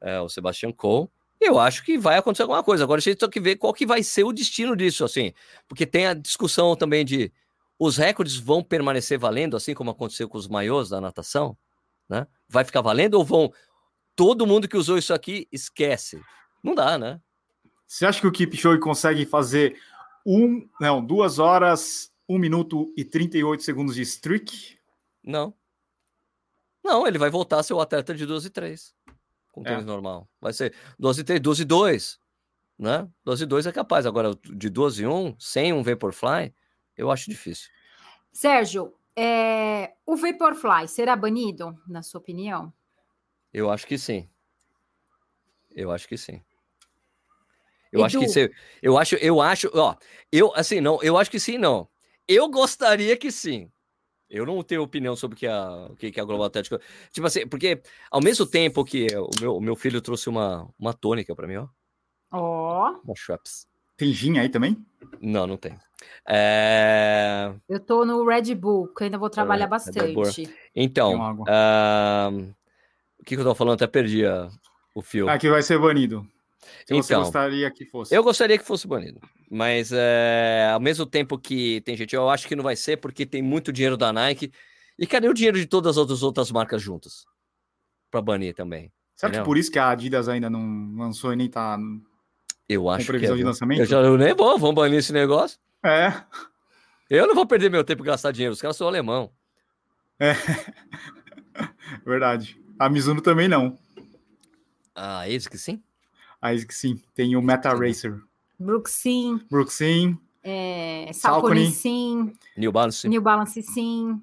[0.00, 1.08] É, o Sebastian Coe.
[1.40, 2.82] Eu acho que vai acontecer alguma coisa.
[2.82, 5.32] Agora a gente tem que ver qual que vai ser o destino disso, assim,
[5.68, 7.32] porque tem a discussão também de
[7.78, 11.56] os recordes vão permanecer valendo, assim como aconteceu com os maiores da natação,
[12.08, 12.26] né?
[12.48, 13.52] Vai ficar valendo ou vão
[14.16, 16.20] todo mundo que usou isso aqui esquece?
[16.62, 17.20] Não dá, né?
[17.86, 19.80] Você acha que o Keep Show consegue fazer
[20.26, 24.78] um, não, duas horas, um minuto e 38 segundos de streak?
[25.24, 25.54] Não.
[26.84, 28.94] Não, ele vai voltar a ser o atleta de 12 e 3
[29.58, 29.86] com tênis é.
[29.86, 30.28] normal.
[30.40, 32.20] Vai ser 12 e 3, 12 e 2,
[32.78, 33.08] né?
[33.24, 34.06] 12 e 2 é capaz.
[34.06, 36.54] Agora, de 12 e 1, sem um Vaporfly,
[36.96, 37.68] eu acho difícil.
[38.32, 39.94] Sérgio, é...
[40.06, 42.72] o Vaporfly será banido, na sua opinião?
[43.52, 44.28] Eu acho que sim.
[45.74, 46.42] Eu acho que sim.
[47.92, 48.06] Eu Edu.
[48.06, 48.48] acho que sim.
[48.82, 49.94] Eu acho, eu acho, ó,
[50.30, 51.88] eu assim, não, eu acho que sim, não.
[52.26, 53.70] Eu gostaria que sim.
[54.28, 56.78] Eu não tenho opinião sobre o que a, o que a Global Atlético.
[57.10, 60.92] Tipo assim, porque ao mesmo tempo que o meu, o meu filho trouxe uma, uma
[60.92, 61.68] tônica para mim, ó.
[62.30, 62.90] Ó.
[62.90, 63.00] Oh.
[63.04, 63.66] Uma Schweppes.
[63.96, 64.76] Tem gin aí também?
[65.20, 65.76] Não, não tem.
[66.28, 67.52] É...
[67.68, 70.54] Eu tô no Red Bull, que ainda vou trabalhar é, bastante.
[70.74, 72.54] Então, uh...
[73.18, 73.74] o que, que eu tô falando?
[73.74, 74.48] Até perdi a,
[74.94, 75.28] o fio.
[75.28, 76.24] Ah, que vai ser banido.
[76.86, 78.14] Se então, você gostaria que fosse.
[78.14, 79.20] Eu gostaria que fosse banido.
[79.50, 83.24] Mas é, ao mesmo tempo que tem gente, eu acho que não vai ser porque
[83.24, 84.52] tem muito dinheiro da Nike.
[84.98, 87.24] E cadê o dinheiro de todas as outras marcas juntas?
[88.10, 88.92] Para banir também.
[89.14, 89.42] Será entendeu?
[89.42, 91.78] que por isso que a Adidas ainda não lançou e nem tá
[92.68, 93.80] eu acho com previsão que é, de lançamento?
[93.80, 95.58] Eu já eu nem vou, vamos banir esse negócio.
[95.82, 96.12] É.
[97.08, 99.32] Eu não vou perder meu tempo gastar dinheiro, os caras são alemão.
[100.20, 100.34] É.
[102.04, 102.60] Verdade.
[102.78, 103.78] A Mizuno também não.
[104.94, 105.82] Ah, esse que sim?
[106.40, 107.00] A que sim.
[107.14, 108.20] Tem o Meta Racer.
[108.58, 109.40] Brooksin.
[109.50, 110.18] Brooksin.
[110.42, 112.32] É, Salcone sim.
[112.56, 113.08] New Balance.
[113.08, 114.20] New Balance sim.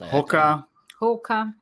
[0.00, 0.64] É, Roca.
[1.00, 1.54] Roca.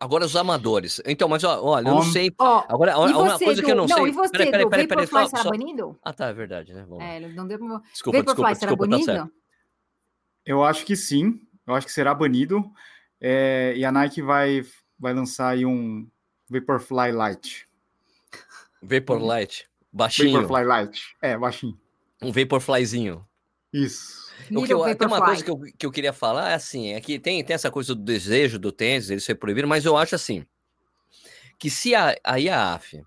[0.00, 1.00] Agora os amadores.
[1.04, 2.32] Então, mas ó, olha, eu não sei.
[2.38, 3.96] Oh, Agora, você, uma coisa que eu não, não sei.
[3.96, 5.50] Não, e você, peraí, peraí, peraí, peraí, será só...
[5.50, 5.98] banido?
[6.02, 6.84] Ah, tá, é verdade, né?
[6.88, 7.58] Vamos é, não deu...
[7.92, 9.12] Desculpa, Vaporfly desculpa, será desculpa, tá banido?
[9.12, 9.30] Tá
[10.46, 11.40] eu acho que sim.
[11.66, 12.64] Eu acho que será banido.
[13.20, 14.62] É, e a Nike vai,
[14.98, 16.08] vai lançar aí um
[16.48, 17.63] Vaporfly Lite.
[18.86, 19.66] Vaporlight.
[19.92, 20.42] Baixinho.
[20.42, 21.16] Vaporfly Light.
[21.22, 21.78] É, baixinho.
[22.20, 23.24] Um Vaporflyzinho.
[23.72, 24.24] Isso.
[24.50, 27.00] O que eu, tem uma coisa que eu, que eu queria falar é assim, é
[27.00, 30.14] que tem, tem essa coisa do desejo do tênis, ele ser proibido, mas eu acho
[30.14, 30.44] assim,
[31.58, 33.02] que se a, a IAAF,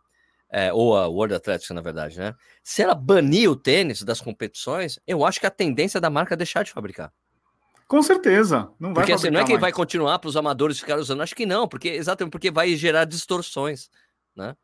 [0.49, 4.99] é, ou a World Athletics, na verdade, né, se ela banir o tênis das competições,
[5.05, 7.11] eu acho que a tendência da marca é deixar de fabricar.
[7.87, 8.69] Com certeza.
[8.79, 9.61] Não vai porque assim, não é que mais.
[9.61, 13.05] vai continuar para os amadores ficarem usando, acho que não, porque exatamente porque vai gerar
[13.05, 13.89] distorções,
[14.35, 14.55] né?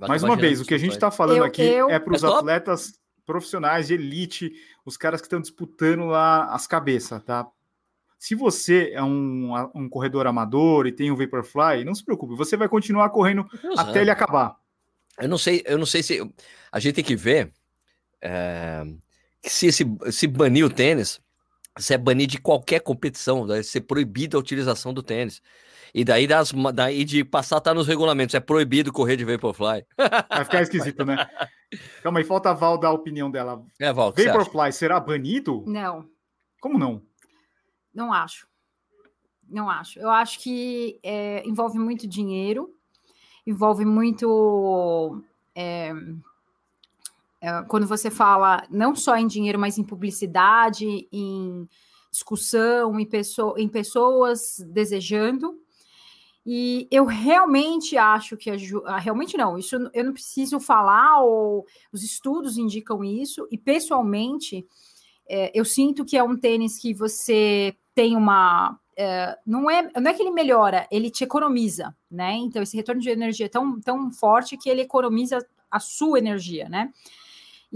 [0.00, 1.88] Mais uma vez, o que a gente está falando eu, aqui eu...
[1.88, 4.52] é para os é atletas profissionais de elite,
[4.84, 7.46] os caras que estão disputando lá as cabeças, tá?
[8.18, 12.34] Se você é um, um corredor amador e tem o um Vaporfly, não se preocupe,
[12.34, 14.56] você vai continuar correndo até ele acabar.
[15.20, 16.20] Eu não sei, eu não sei se
[16.72, 17.52] a gente tem que ver
[18.20, 18.84] é,
[19.42, 21.20] se esse se banir o tênis,
[21.78, 25.42] se é banir de qualquer competição, vai ser proibida a utilização do tênis.
[25.94, 29.86] E daí, das, daí de passar tá nos regulamentos, é proibido correr de Vaporfly.
[30.28, 31.24] Vai ficar esquisito, né?
[32.02, 33.64] Calma aí, falta a Val dar a opinião dela.
[33.78, 35.62] É, Val, Vaporfly será banido?
[35.66, 36.08] Não.
[36.60, 37.00] Como não?
[37.94, 38.48] Não acho.
[39.48, 40.00] Não acho.
[40.00, 42.74] Eu acho que é, envolve muito dinheiro,
[43.46, 45.22] envolve muito.
[45.54, 45.92] É,
[47.68, 51.68] quando você fala não só em dinheiro, mas em publicidade, em
[52.10, 55.58] discussão, em, pessoa, em pessoas desejando.
[56.46, 61.66] E eu realmente acho que a, ah, realmente não, isso eu não preciso falar, ou
[61.90, 64.66] os estudos indicam isso, e pessoalmente
[65.26, 68.78] é, eu sinto que é um tênis que você tem uma.
[68.96, 72.34] É, não, é, não é que ele melhora, ele te economiza, né?
[72.34, 76.68] Então, esse retorno de energia é tão, tão forte que ele economiza a sua energia,
[76.68, 76.92] né?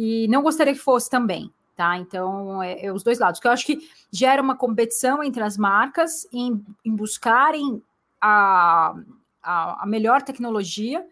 [0.00, 1.98] E não gostaria que fosse também, tá?
[1.98, 3.80] Então, é, é, os dois lados, que eu acho que
[4.12, 7.82] gera uma competição entre as marcas em, em buscarem
[8.20, 8.94] a,
[9.42, 11.04] a, a melhor tecnologia.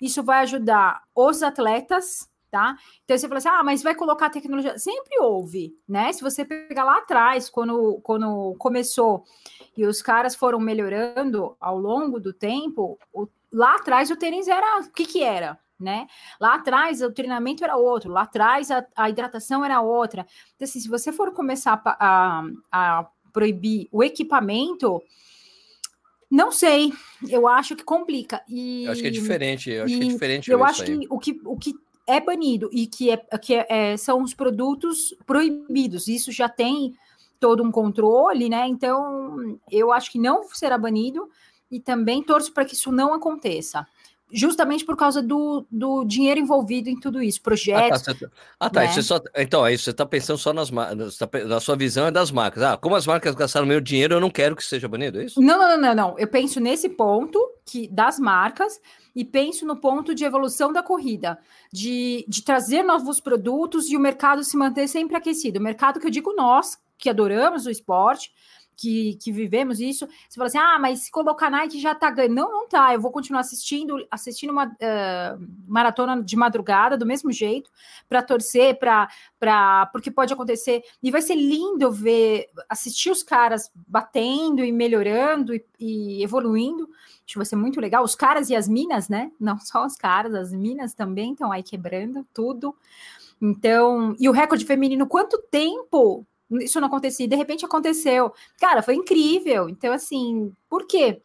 [0.00, 2.76] Isso vai ajudar os atletas, tá?
[3.04, 4.76] Então você fala assim: ah, mas vai colocar tecnologia.
[4.76, 6.12] Sempre houve, né?
[6.12, 9.24] Se você pegar lá atrás, quando, quando começou
[9.76, 14.80] e os caras foram melhorando ao longo do tempo, o, lá atrás o tênis era
[14.80, 15.61] o que que era?
[15.82, 16.06] Né?
[16.40, 20.24] Lá atrás o treinamento era outro, lá atrás a, a hidratação era outra.
[20.54, 25.02] Então, assim, se você for começar a, a, a proibir o equipamento,
[26.30, 26.94] Não sei,
[27.28, 28.40] eu acho que complica.
[28.48, 30.50] E, eu acho que é diferente, eu acho que é diferente.
[30.50, 31.74] Eu acho que o, que o que
[32.06, 36.94] é banido e que, é, que é, é, são os produtos proibidos, isso já tem
[37.38, 38.66] todo um controle, né?
[38.66, 41.28] Então, eu acho que não será banido
[41.70, 43.86] e também torço para que isso não aconteça
[44.32, 48.02] justamente por causa do, do dinheiro envolvido em tudo isso, projetos.
[48.08, 49.02] Ah, tá, ah, tá né?
[49.02, 52.30] só, então, aí você está pensando só nas marcas, tá na sua visão é das
[52.30, 52.62] marcas.
[52.62, 55.40] Ah, como as marcas gastaram meu dinheiro, eu não quero que seja banido, é isso?
[55.40, 56.18] Não, não, não, não.
[56.18, 58.80] Eu penso nesse ponto que das marcas
[59.14, 61.38] e penso no ponto de evolução da corrida,
[61.72, 65.58] de, de trazer novos produtos e o mercado se manter sempre aquecido.
[65.58, 68.32] O mercado que eu digo nós, que adoramos o esporte,
[68.76, 72.34] que, que vivemos isso, você fala assim: ah, mas se colocar Nike já tá ganhando.
[72.34, 72.94] Não, não tá.
[72.94, 77.70] Eu vou continuar assistindo, assistindo uma uh, maratona de madrugada do mesmo jeito,
[78.08, 79.08] para torcer, para
[79.92, 80.82] porque pode acontecer.
[81.02, 86.88] E vai ser lindo ver, assistir os caras batendo e melhorando e, e evoluindo.
[87.24, 88.02] Acho que vai ser muito legal.
[88.02, 89.30] Os caras e as minas, né?
[89.38, 92.74] Não só os caras, as minas também estão aí quebrando tudo.
[93.40, 96.24] Então, e o recorde feminino, quanto tempo
[96.60, 98.32] isso não acontecia, de repente aconteceu.
[98.58, 99.68] Cara, foi incrível.
[99.68, 101.20] Então, assim, por quê?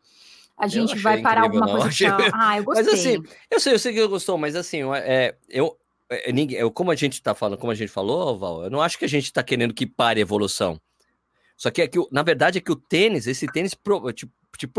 [0.58, 1.80] A gente vai parar alguma não.
[1.80, 2.18] coisa.
[2.34, 2.86] Ah, eu gostei.
[2.86, 5.78] Mas assim, eu sei, eu sei que eu gostou, mas assim, é, eu,
[6.10, 8.82] é, ninguém, eu, como a gente tá falando, como a gente falou, Val, eu não
[8.82, 10.80] acho que a gente tá querendo que pare a evolução.
[11.56, 13.76] Só que é que, na verdade, é que o tênis, esse tênis
[14.16, 14.70] te, te,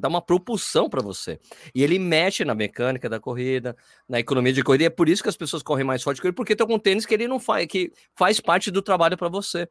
[0.00, 1.40] dá uma propulsão para você.
[1.74, 3.76] E ele mexe na mecânica da corrida,
[4.08, 4.84] na economia de corrida.
[4.84, 6.78] E é por isso que as pessoas correm mais forte com ele, porque tem algum
[6.78, 9.68] tênis que ele não faz, que faz parte do trabalho para você.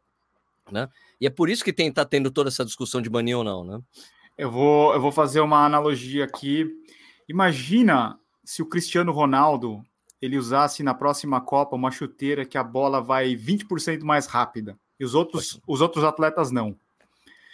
[0.71, 0.87] Né?
[1.19, 3.63] E é por isso que tem, tá tendo toda essa discussão de banir ou não,
[3.63, 3.79] né?
[4.37, 6.67] Eu vou, eu vou fazer uma analogia aqui.
[7.27, 9.83] Imagina se o Cristiano Ronaldo
[10.21, 15.05] ele usasse na próxima Copa uma chuteira que a bola vai 20% mais rápida e
[15.05, 16.75] os outros, os outros atletas não.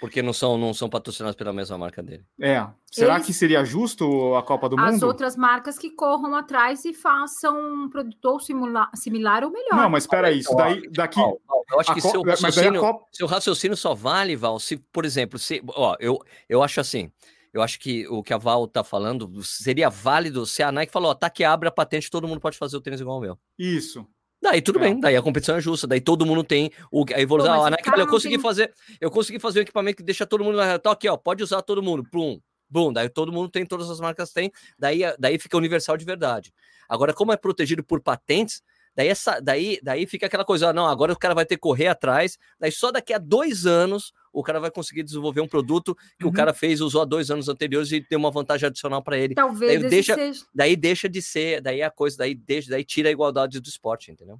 [0.03, 2.25] Porque não são, não são patrocinados pela mesma marca dele.
[2.37, 2.67] É.
[2.91, 3.25] Será Eles...
[3.25, 4.95] que seria justo a Copa do As Mundo?
[4.95, 8.89] As outras marcas que corram atrás e façam um produtor simula...
[8.93, 9.77] similar ou melhor.
[9.77, 11.21] Não, mas espera aí, isso daí daqui.
[11.21, 13.05] eu acho que seu raciocínio, Copa...
[13.13, 17.09] seu raciocínio só vale, Val, se, por exemplo, se, ó, eu, eu acho assim.
[17.53, 21.11] Eu acho que o que a Val tá falando seria válido se a Nike falou,
[21.11, 23.39] ó, tá que abre a patente, todo mundo pode fazer o tênis igual ao meu.
[23.57, 24.05] Isso.
[24.43, 24.81] Daí tudo é.
[24.81, 27.59] bem, daí a competição é justa, daí todo mundo tem o, a evolução.
[27.59, 28.43] Pô, a Nike, eu consegui tem...
[28.43, 31.61] fazer, eu consegui fazer um equipamento que deixa todo mundo tá aqui, ó, pode usar
[31.61, 35.55] todo mundo, plum, bum, daí todo mundo tem, todas as marcas têm, daí, daí fica
[35.55, 36.53] universal de verdade.
[36.89, 38.61] Agora, como é protegido por patentes,
[38.95, 41.87] daí essa, daí, daí fica aquela coisa, não, agora o cara vai ter que correr
[41.87, 46.25] atrás, daí só daqui a dois anos o cara vai conseguir desenvolver um produto que
[46.25, 46.31] uhum.
[46.31, 49.35] o cara fez, usou há dois anos anteriores e tem uma vantagem adicional para ele.
[49.35, 50.45] Talvez daí deixa, seja...
[50.53, 54.11] daí deixa de ser, daí a coisa, daí deixa, daí tira a igualdade do esporte,
[54.11, 54.39] entendeu?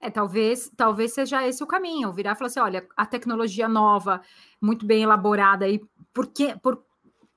[0.00, 4.20] É, talvez, talvez seja esse o caminho, virar e falar assim, olha, a tecnologia nova,
[4.60, 5.80] muito bem elaborada aí,
[6.12, 6.84] por, que, por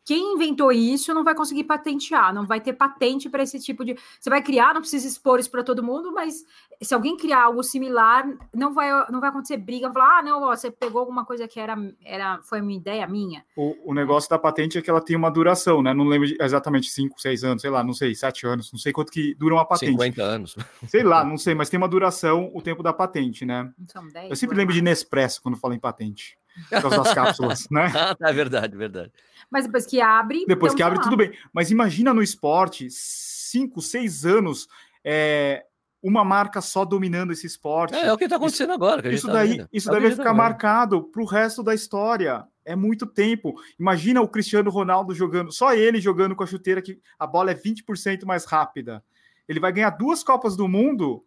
[0.09, 3.95] quem inventou isso não vai conseguir patentear, não vai ter patente para esse tipo de.
[4.19, 6.43] Você vai criar, não precisa expor isso para todo mundo, mas
[6.81, 10.55] se alguém criar algo similar, não vai, não vai acontecer briga, falar, ah, não, ó,
[10.55, 13.45] você pegou alguma coisa que era, era foi uma ideia minha.
[13.55, 15.93] O, o negócio da patente é que ela tem uma duração, né?
[15.93, 19.11] Não lembro exatamente 5, 6 anos, sei lá, não sei, 7 anos, não sei quanto
[19.11, 19.91] que dura uma patente.
[19.91, 20.55] 50 anos.
[20.87, 23.71] Sei lá, não sei, mas tem uma duração o tempo da patente, né?
[23.85, 26.38] São 10, Eu sempre lembro de Nespresso quando falo em patente.
[26.69, 27.91] Das cápsulas, né?
[28.21, 29.11] Ah, é verdade, verdade.
[29.49, 30.45] Mas depois que abre.
[30.47, 31.31] Depois então que abre, tudo bem.
[31.53, 34.67] Mas imagina no esporte, cinco, seis anos,
[35.03, 35.65] é,
[36.01, 37.95] uma marca só dominando esse esporte.
[37.95, 39.13] É, é o que está acontecendo isso, agora.
[39.13, 39.69] isso tá daí, vendo.
[39.71, 42.45] isso tá daí vai ficar marcado para o resto da história.
[42.63, 43.55] É muito tempo.
[43.79, 47.55] Imagina o Cristiano Ronaldo jogando, só ele jogando com a chuteira que a bola é
[47.55, 49.03] 20% mais rápida.
[49.47, 51.23] Ele vai ganhar duas Copas do Mundo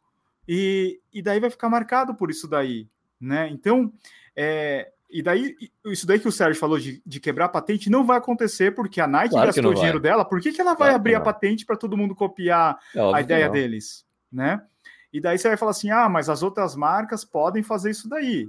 [0.46, 2.88] e, e daí vai ficar marcado por isso daí.
[3.20, 3.48] Né?
[3.50, 3.92] Então,
[4.36, 8.05] é, e daí, isso daí que o Sérgio falou de, de quebrar a patente não
[8.05, 10.25] vai acontecer porque a Nike claro gastou o dinheiro dela.
[10.25, 13.20] Por que, que ela vai claro abrir a patente para todo mundo copiar é a
[13.20, 14.07] ideia deles?
[14.33, 14.62] Né?
[15.12, 18.48] E daí você vai falar assim: ah, mas as outras marcas podem fazer isso daí.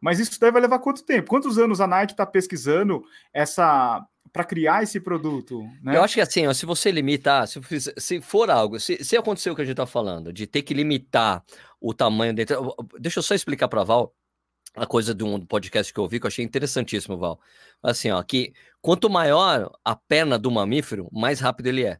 [0.00, 1.28] Mas isso daí vai levar quanto tempo?
[1.28, 5.60] Quantos anos a Nike está pesquisando essa para criar esse produto?
[5.82, 5.96] Né?
[5.96, 7.60] Eu acho que assim, ó, se você limitar, se,
[7.96, 10.72] se for algo, se, se acontecer o que a gente está falando, de ter que
[10.72, 11.42] limitar
[11.80, 12.74] o tamanho dentro.
[13.00, 14.14] Deixa eu só explicar para a Val
[14.74, 17.40] a coisa de um podcast que eu ouvi que eu achei interessantíssimo, Val.
[17.82, 21.98] Assim, ó, que quanto maior a perna do mamífero, mais rápido ele é.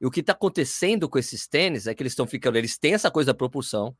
[0.00, 2.94] E o que está acontecendo com esses tênis é que eles estão ficando, eles têm
[2.94, 3.94] essa coisa da propulsão,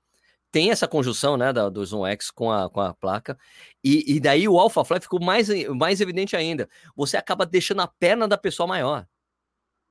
[0.51, 3.39] tem essa conjunção, né, da, do Zoom X com a, com a placa,
[3.85, 6.69] e, e daí o Alpha Fly ficou mais, mais evidente ainda.
[6.97, 9.07] Você acaba deixando a perna da pessoa maior.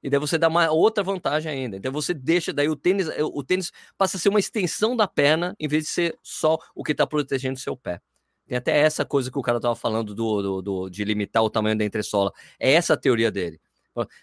[0.01, 1.77] E daí você dá uma outra vantagem ainda.
[1.77, 5.07] Então você deixa, daí o tênis, eh, o tênis passa a ser uma extensão da
[5.07, 8.01] perna, em vez de ser só o que está protegendo seu pé.
[8.47, 11.49] Tem até essa coisa que o cara tava falando do, do, do de limitar o
[11.49, 12.31] tamanho da entressola.
[12.59, 13.59] É essa a teoria dele.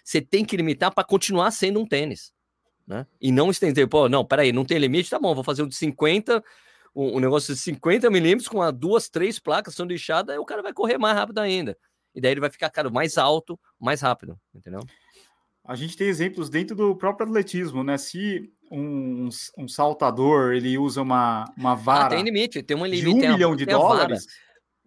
[0.03, 2.33] Você tem que limitar para continuar sendo um tênis.
[2.85, 3.05] Né?
[3.21, 5.75] E não estender, pô, não, peraí, não tem limite, tá bom, vou fazer um de
[5.75, 6.41] 50,
[6.95, 10.45] um, um negócio de 50 milímetros com uma, duas, três placas são lixadas, aí o
[10.45, 11.77] cara vai correr mais rápido ainda.
[12.15, 14.81] E daí ele vai ficar, cara, mais alto, mais rápido, entendeu?
[15.67, 17.97] A gente tem exemplos dentro do próprio atletismo, né?
[17.97, 22.05] Se um, um saltador ele usa uma, uma vara.
[22.05, 23.03] Ah, tem limite, tem um limite.
[23.03, 24.25] De um milhão de dólares.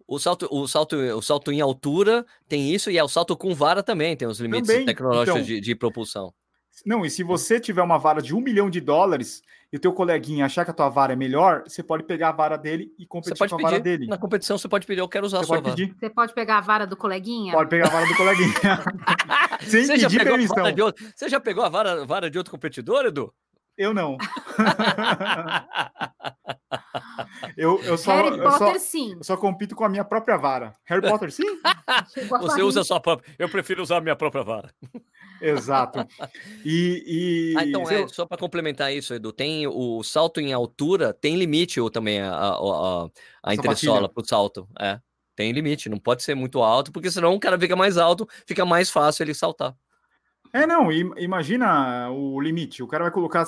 [0.07, 3.53] O salto, o, salto, o salto em altura tem isso, e é o salto com
[3.53, 4.85] vara também, tem os limites também.
[4.85, 6.33] tecnológicos então, de, de propulsão.
[6.85, 9.41] Não, e se você tiver uma vara de um milhão de dólares
[9.71, 12.31] e o teu coleguinha achar que a tua vara é melhor, você pode pegar a
[12.33, 13.63] vara dele e competir com a pedir.
[13.63, 14.07] vara dele.
[14.07, 15.75] Na competição você pode pedir, eu quero usar você a sua vara.
[15.75, 15.95] Pedir.
[15.97, 17.53] Você pode pegar a vara do coleguinha?
[17.53, 18.51] Pode pegar a vara do coleguinha.
[19.61, 20.65] Sem você pedir permissão.
[20.83, 23.33] Outro, você já pegou a vara, vara de outro competidor, Edu?
[23.77, 24.17] Eu não.
[27.55, 29.13] eu, eu só, Harry eu Potter, só, sim.
[29.13, 30.75] Eu só compito com a minha própria vara.
[30.85, 31.45] Harry Potter, sim?
[32.41, 33.33] Você usa a sua própria.
[33.39, 34.69] Eu prefiro usar a minha própria vara.
[35.41, 36.07] Exato.
[36.63, 37.53] E, e...
[37.57, 41.79] Ah, então, é, só para complementar isso, Edu, tem o salto em altura, tem limite
[41.79, 43.09] ou também a, a, a,
[43.43, 44.67] a entressola para o salto.
[44.79, 44.99] É,
[45.35, 48.65] tem limite, não pode ser muito alto, porque senão o cara fica mais alto, fica
[48.65, 49.75] mais fácil ele saltar.
[50.53, 52.83] É, não, imagina o limite.
[52.83, 53.45] O cara vai colocar.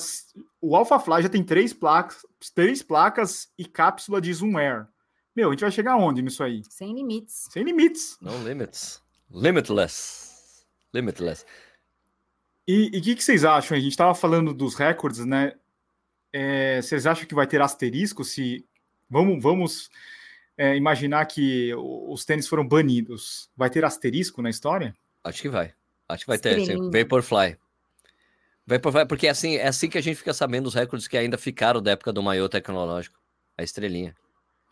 [0.62, 2.26] O AlphaFly já tem três placas,
[2.56, 4.88] três placas e cápsula de Zoom Air.
[5.36, 6.62] Meu, a gente vai chegar onde nisso aí?
[6.70, 7.48] Sem limites.
[7.52, 8.18] Sem limites.
[8.22, 9.02] No limits.
[9.32, 10.66] Limitless.
[10.94, 11.46] Limitless.
[12.68, 13.76] E o que, que, vocês acham?
[13.76, 15.54] A gente estava falando dos recordes, né?
[16.32, 18.66] É, vocês acham que vai ter asterisco se.
[19.10, 19.90] Vamos, vamos
[20.58, 23.50] é, imaginar que os tênis foram banidos.
[23.56, 24.96] Vai ter asterisco na história?
[25.24, 25.74] Acho que vai.
[26.08, 26.90] Acho que vai ter, sim.
[26.90, 27.58] Vaporfly.
[28.66, 31.38] Vaporfly, porque é assim, é assim que a gente fica sabendo os recordes que ainda
[31.38, 33.20] ficaram da época do maior tecnológico.
[33.58, 34.16] A estrelinha.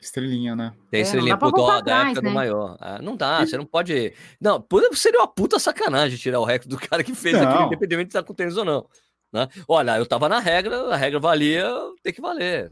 [0.01, 0.73] Estrelinha, né?
[0.89, 2.29] Tem é, estrelinha pro dó da época né?
[2.29, 2.75] do maior.
[2.81, 4.13] Ah, não dá, você não pode.
[4.39, 7.47] Não, seria uma puta sacanagem tirar o recorde do cara que fez não.
[7.47, 8.87] aquilo, independente de estar com tênis ou não.
[9.31, 9.47] Né?
[9.67, 11.69] Olha, eu tava na regra, a regra valia,
[12.01, 12.71] tem que valer.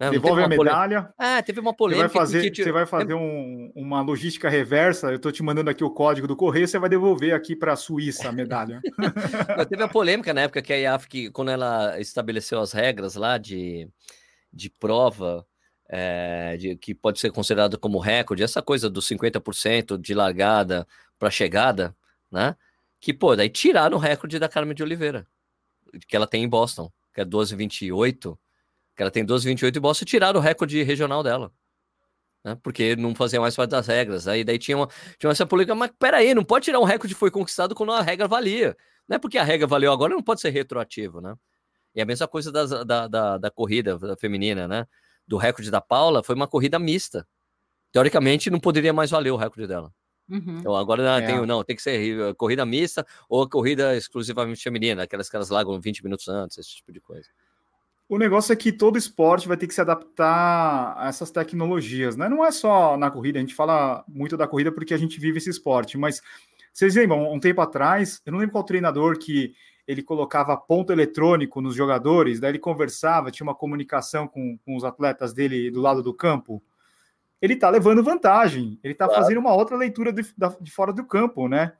[0.00, 0.10] Né?
[0.10, 1.12] Devolve a medalha.
[1.16, 2.08] Ah, teve uma polêmica.
[2.08, 2.64] Você vai fazer, que...
[2.64, 5.08] você vai fazer um, uma logística reversa.
[5.08, 7.76] Eu estou te mandando aqui o código do correio, você vai devolver aqui para a
[7.76, 8.80] Suíça a medalha.
[9.68, 13.88] teve a polêmica na época que a IAF, quando ela estabeleceu as regras lá de,
[14.52, 15.46] de prova,
[15.88, 20.86] é, de, que pode ser considerado como recorde, essa coisa dos 50% de largada
[21.18, 21.96] para chegada,
[22.30, 22.56] né?
[23.00, 25.26] Que, pô, daí tiraram o recorde da Carmen de Oliveira,
[26.08, 28.38] que ela tem em Boston, que é 12,28
[28.96, 31.52] que ela tem 12,28 e Boston tiraram o recorde regional dela.
[32.44, 32.56] Né?
[32.62, 34.28] Porque não fazia mais parte das regras.
[34.28, 37.18] Aí daí tinha, uma, tinha essa política, mas peraí, não pode tirar um recorde que
[37.18, 38.76] foi conquistado quando a regra valia.
[39.08, 41.34] Não é porque a regra valeu agora, não pode ser retroativo, né?
[41.94, 44.86] E a mesma coisa das, da, da, da corrida feminina, né?
[45.26, 47.26] Do recorde da Paula, foi uma corrida mista.
[47.92, 49.92] Teoricamente, não poderia mais valer o recorde dela.
[50.28, 50.58] Uhum.
[50.58, 51.26] Então, agora é.
[51.26, 55.78] tem, não, tem que ser corrida mista ou corrida exclusivamente feminina, aquelas que elas largam
[55.80, 57.28] 20 minutos antes, esse tipo de coisa.
[58.08, 62.28] O negócio é que todo esporte vai ter que se adaptar a essas tecnologias, né?
[62.28, 65.38] Não é só na corrida, a gente fala muito da corrida porque a gente vive
[65.38, 66.20] esse esporte, mas
[66.72, 69.54] vocês lembram, um tempo atrás, eu não lembro qual treinador que
[69.86, 74.84] ele colocava ponto eletrônico nos jogadores, daí ele conversava, tinha uma comunicação com, com os
[74.84, 76.62] atletas dele do lado do campo.
[77.40, 79.22] Ele tá levando vantagem, ele tá claro.
[79.22, 80.22] fazendo uma outra leitura de,
[80.60, 81.72] de fora do campo, né?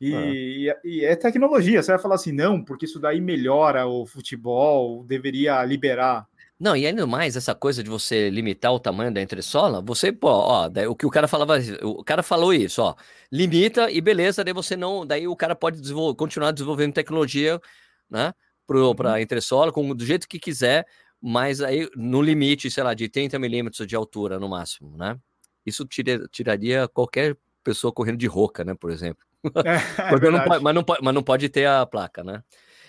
[0.00, 0.80] E é.
[0.84, 1.82] e, é tecnologia.
[1.82, 6.26] Você vai falar assim, não, porque isso daí melhora o futebol, deveria liberar.
[6.64, 10.28] Não, e ainda mais essa coisa de você limitar o tamanho da entressola, você, pô,
[10.30, 12.94] ó, o que o cara falava, o cara falou isso, ó,
[13.30, 17.60] limita e beleza, daí você não, daí o cara pode desenvolver, continuar desenvolvendo tecnologia,
[18.08, 18.32] né,
[18.66, 19.18] para uhum.
[19.18, 20.86] entressola, com, do jeito que quiser,
[21.20, 25.18] mas aí no limite, sei lá, de 30 milímetros de altura no máximo, né?
[25.66, 29.22] Isso tira, tiraria qualquer pessoa correndo de roca, né, por exemplo.
[29.66, 29.76] É,
[30.16, 32.42] é não pode, mas, não pode, mas não pode ter a placa, né?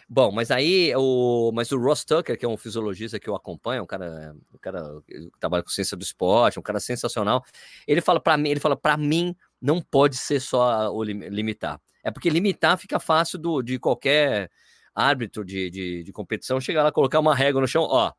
[0.07, 3.81] Bom, mas aí o, mas o Ross Tucker, que é um fisiologista que eu acompanho,
[3.83, 7.43] um cara, um cara que trabalha com ciência do esporte, um cara sensacional.
[7.87, 11.81] Ele fala para mim, ele fala para mim não pode ser só o limitar.
[12.03, 14.51] É porque limitar fica fácil do, de qualquer
[14.93, 18.13] árbitro de, de, de competição chegar lá, colocar uma régua no chão, ó,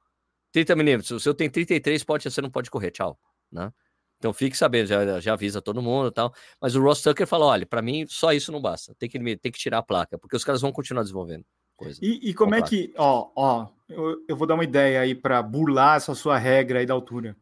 [0.52, 3.18] 30 milímetros, o seu tem 33, pode, você não pode correr, tchau,
[3.50, 3.72] né?
[4.18, 6.34] Então fique sabendo, já, já avisa todo mundo e tal.
[6.60, 8.94] Mas o Ross Tucker falou: olha, para mim só isso não basta.
[8.98, 11.44] Tem que, tem que tirar a placa, porque os caras vão continuar desenvolvendo
[11.76, 11.98] coisa.
[12.02, 15.42] E, e como é que, ó, ó, eu, eu vou dar uma ideia aí para
[15.42, 17.36] burlar essa sua regra aí da altura.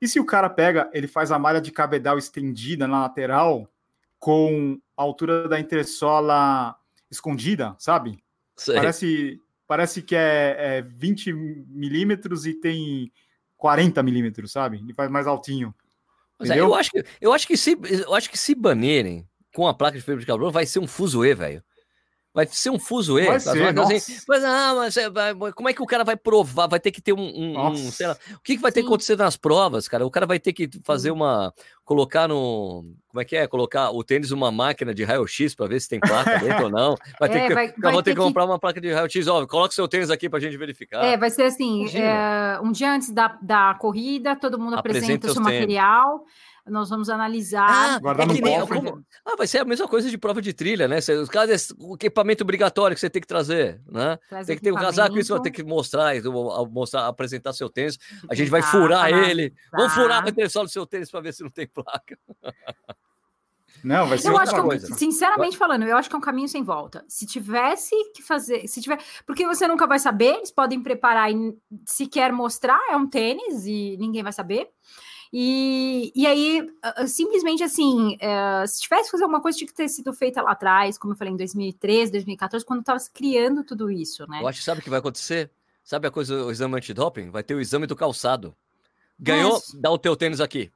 [0.00, 3.68] E se o cara pega, ele faz a malha de cabedal estendida na lateral
[4.18, 6.76] com a altura da entressola
[7.10, 8.22] escondida, sabe?
[8.56, 8.74] Sei.
[8.74, 13.10] Parece, parece que é, é 20 milímetros e tem
[13.56, 14.78] 40 milímetros, sabe?
[14.78, 15.74] Ele faz mais altinho.
[16.38, 19.66] Mas é, eu, acho que, eu, acho que se, eu acho que se banirem com
[19.66, 21.64] a placa de fibra de carbono, vai ser um fuzuê, velho.
[22.36, 22.78] Vai ser um.
[23.24, 23.50] Vai ser,
[23.94, 25.06] assim, mas, ah, mas é,
[25.54, 26.66] como é que o cara vai provar?
[26.66, 28.86] Vai ter que ter um, um, um sei lá, o que, que vai ter que
[28.86, 30.04] acontecer nas provas, cara?
[30.04, 33.46] O cara vai ter que fazer uma, colocar no, como é que é?
[33.46, 36.94] Colocar o tênis numa máquina de raio-x para ver se tem placa dentro ou não.
[37.18, 39.26] Vai ter é, que, vai, vai vou ter que comprar uma placa de raio-x.
[39.28, 41.02] Ó, coloca seu tênis aqui para a gente verificar.
[41.02, 45.30] É, vai ser assim, é, um dia antes da, da corrida, todo mundo apresenta, apresenta
[45.30, 46.18] o seu material.
[46.18, 48.00] Tênis nós vamos analisar.
[48.04, 50.98] Ah, é nem, como, ah, vai ser a mesma coisa de prova de trilha, né?
[50.98, 54.18] Os caras, o equipamento obrigatório que você tem que trazer, né?
[54.28, 56.12] Traz tem que ter um casaco, isso vai ter que mostrar,
[56.70, 57.98] mostrar, apresentar seu tênis.
[58.28, 59.54] A gente vai furar ele.
[59.72, 62.18] Vamos furar a só do seu tênis para ver se não tem placa.
[63.84, 64.94] Não, vai ser eu acho que, coisa.
[64.94, 67.04] Sinceramente falando, eu acho que é um caminho sem volta.
[67.08, 71.56] Se tivesse que fazer, se tiver, porque você nunca vai saber, eles podem preparar e
[71.86, 74.68] se quer mostrar, é um tênis e ninguém vai saber.
[75.32, 76.68] E, e aí,
[77.06, 80.52] simplesmente assim, uh, se tivesse que fazer alguma coisa, tinha que ter sido feita lá
[80.52, 84.40] atrás, como eu falei, em 2013, 2014, quando estava criando tudo isso, né?
[84.42, 85.50] Eu acho que sabe o que vai acontecer?
[85.82, 87.30] Sabe a coisa, o exame antidoping?
[87.30, 88.56] Vai ter o exame do calçado.
[89.18, 89.80] Ganhou, Mas...
[89.80, 90.70] dá o teu tênis aqui.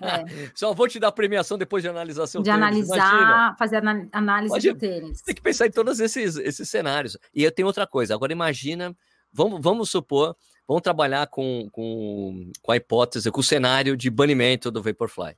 [0.00, 0.50] É.
[0.54, 2.60] Só vou te dar a premiação depois de analisar seu de tênis.
[2.60, 3.56] De analisar, imagina.
[3.58, 3.82] fazer
[4.12, 5.22] análise do tênis.
[5.22, 7.18] Tem que pensar em todos esses, esses cenários.
[7.34, 8.14] E eu tenho outra coisa.
[8.14, 8.96] Agora imagina,
[9.32, 14.70] vamos, vamos supor vão trabalhar com, com, com a hipótese, com o cenário de banimento
[14.70, 15.36] do Vaporfly.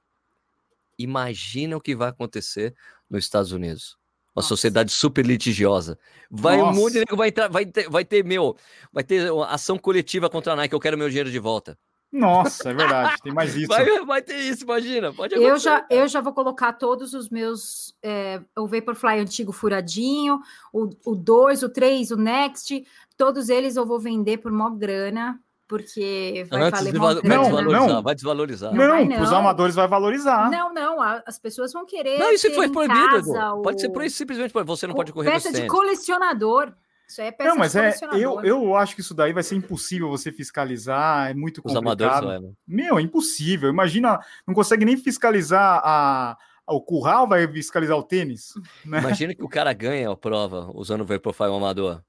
[0.99, 2.75] Imagina o que vai acontecer
[3.09, 3.97] nos Estados Unidos.
[4.35, 4.49] Uma Nossa.
[4.49, 5.99] sociedade super litigiosa.
[6.31, 6.71] Vai Nossa.
[6.79, 8.57] um monte de nego vai entrar, vai ter, vai ter meu,
[8.93, 11.79] vai ter ação coletiva contra a Nike, eu quero meu dinheiro de volta.
[12.11, 13.69] Nossa, é verdade, tem mais isso.
[13.69, 15.13] Vai, vai ter isso, imagina.
[15.13, 17.95] Pode eu já, eu já vou colocar todos os meus.
[18.03, 20.41] É, o Vaporfly antigo furadinho,
[20.73, 22.87] o 2, o 3, o, o Next,
[23.17, 27.23] todos eles eu vou vender por mó grana, porque vai Antes valer mó grana.
[27.23, 28.03] Vai desvalorizar, não.
[28.03, 28.75] vai desvalorizar.
[28.75, 29.23] Não, não, não.
[29.23, 30.51] os amadores vai valorizar.
[30.51, 32.19] Não, não, as pessoas vão querer.
[32.19, 33.31] Não, isso foi proibido.
[33.31, 33.63] O...
[33.63, 36.73] Pode ser proibido, simplesmente você não pode correr Peça de colecionador.
[37.09, 40.11] Isso é peça não, mas é, eu, eu acho que isso daí vai ser impossível
[40.11, 41.99] você fiscalizar, é muito complicado.
[41.99, 42.53] Os amadores, né?
[42.67, 43.71] Meu, é impossível.
[43.71, 46.37] Imagina, não consegue nem fiscalizar a,
[46.67, 48.53] o curral, vai fiscalizar o tênis.
[48.85, 48.99] Né?
[48.99, 52.03] Imagina que o cara ganha a prova usando o Vaporfly amador.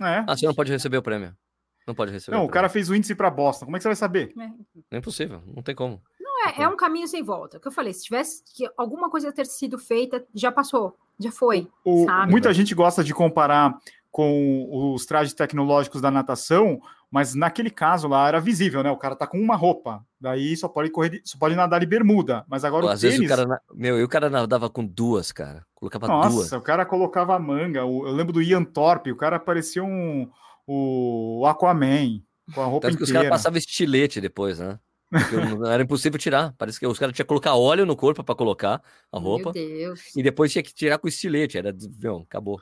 [0.00, 0.24] É.
[0.26, 1.36] Ah, você não pode receber o prêmio.
[1.86, 2.36] Não pode receber.
[2.36, 3.66] Não, o, o cara fez o índice para Boston.
[3.66, 4.32] Como é que você vai saber?
[4.36, 4.96] É.
[4.96, 6.02] é impossível, não tem como.
[6.18, 7.58] Não é, é um caminho sem volta.
[7.58, 11.30] O que eu falei, se tivesse que alguma coisa ter sido feita, já passou, já
[11.30, 11.68] foi.
[11.84, 13.78] O, muita gente gosta de comparar
[14.10, 16.80] com os trajes tecnológicos da natação,
[17.10, 18.90] mas naquele caso lá era visível, né?
[18.90, 22.44] O cara tá com uma roupa, daí só pode correr, só pode nadar de bermuda,
[22.48, 23.18] mas agora Pô, o às tênis...
[23.18, 26.52] vezes o cara, meu, e o cara nadava com duas, cara, colocava Nossa, duas.
[26.52, 30.28] o cara colocava manga, eu lembro do Ian Thorpe, o cara parecia um
[30.66, 32.20] o Aquaman,
[32.54, 32.96] com a roupa Tanto inteira.
[32.96, 34.78] que os caras passavam estilete depois, né?
[35.66, 36.54] Era impossível tirar.
[36.56, 38.80] Parece que os caras tinham que colocar óleo no corpo para colocar
[39.10, 39.52] a roupa.
[39.56, 41.58] E depois tinha que tirar com estilete.
[41.58, 42.60] Era, meu, acabou.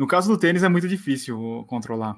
[0.00, 2.16] No caso do tênis é muito difícil controlar.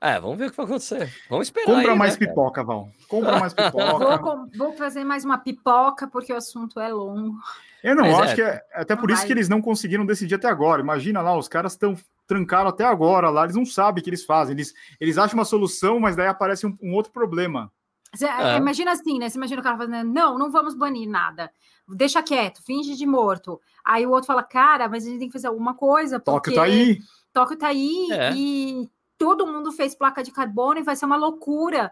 [0.00, 1.12] É, vamos ver o que vai acontecer.
[1.28, 1.66] Vamos esperar.
[1.66, 2.88] Compra aí, mais né, pipoca, Val.
[3.06, 4.16] Compra mais pipoca.
[4.16, 7.36] Vou, vou, fazer mais uma pipoca, porque o assunto é longo.
[7.84, 10.36] Eu não, Mas acho é, que é até por isso que eles não conseguiram decidir
[10.36, 10.80] até agora.
[10.80, 11.94] Imagina lá, os caras estão
[12.26, 14.54] trancaram até agora lá, eles não sabem o que eles fazem.
[14.54, 17.70] Eles, eles acham uma solução, mas daí aparece um, um outro problema.
[18.14, 18.56] Você, é.
[18.56, 19.28] Imagina assim, né?
[19.28, 21.50] Você imagina o cara fazendo, não, não vamos banir nada
[21.88, 23.60] deixa quieto, finge de morto.
[23.84, 26.20] Aí o outro fala, cara, mas a gente tem que fazer alguma coisa.
[26.20, 27.00] Tóquio tá aí.
[27.32, 28.32] Tóquio tá aí é.
[28.34, 31.90] e todo mundo fez placa de carbono e vai ser uma loucura.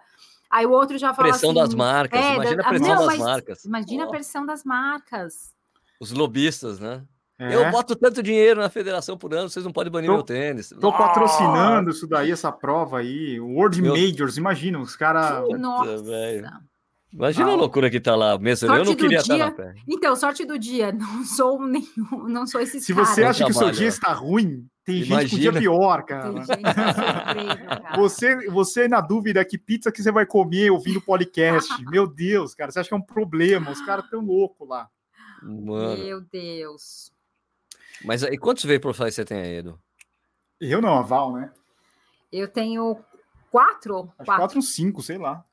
[0.50, 3.18] Aí o outro já fala pressão assim, das marcas, é, imagina a pressão não, das
[3.18, 3.64] marcas.
[3.64, 4.06] Imagina oh.
[4.06, 5.54] a pressão das marcas.
[6.00, 7.02] Os lobistas, né?
[7.38, 7.54] É.
[7.54, 10.70] Eu boto tanto dinheiro na federação por ano, vocês não podem banir tô, meu tênis.
[10.80, 13.38] Tô patrocinando isso daí, essa prova aí.
[13.38, 13.92] World meu...
[13.94, 15.46] Majors, imagina, os caras.
[15.58, 16.48] Nossa, velho.
[17.12, 18.72] Imagina ah, a loucura que tá lá mesmo.
[18.74, 19.34] Eu não queria dia...
[19.34, 19.74] estar na pé.
[19.88, 20.92] Então, sorte do dia.
[20.92, 23.06] Não sou nenhum, não sou esse Se cara.
[23.06, 25.20] você acha que o seu dia está ruim, tem Imagina.
[25.22, 26.32] gente com dia pior, cara.
[26.44, 27.96] cara.
[27.96, 31.70] Você, você na dúvida que pizza que você vai comer ouvindo podcast.
[31.90, 33.70] Meu Deus, cara, você acha que é um problema?
[33.70, 34.88] Os caras tão loucos lá.
[35.42, 36.04] Mano.
[36.04, 37.10] Meu Deus.
[38.04, 39.78] Mas e quantos Vaporfly você tem aí, Edu?
[40.60, 41.50] Eu não, a Val, né?
[42.32, 42.98] Eu tenho
[43.50, 44.12] quatro?
[44.18, 45.44] Acho quatro, quatro cinco, sei lá.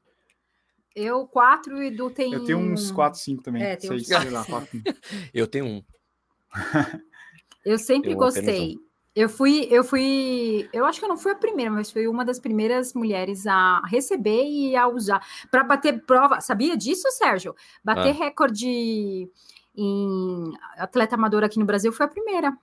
[0.95, 2.33] Eu, quatro e do tem.
[2.33, 3.63] Eu tenho uns quatro, cinco também.
[3.63, 4.69] É, tem uns sei lá, quatro.
[5.33, 5.83] eu tenho um.
[7.65, 8.75] eu sempre eu gostei.
[8.75, 8.93] Um.
[9.15, 12.25] Eu fui, eu fui, eu acho que eu não fui a primeira, mas fui uma
[12.25, 16.41] das primeiras mulheres a receber e a usar para bater prova.
[16.41, 17.55] Sabia disso, Sérgio?
[17.83, 18.25] Bater ah.
[18.25, 19.29] recorde
[19.75, 22.57] em atleta amador aqui no Brasil foi a primeira.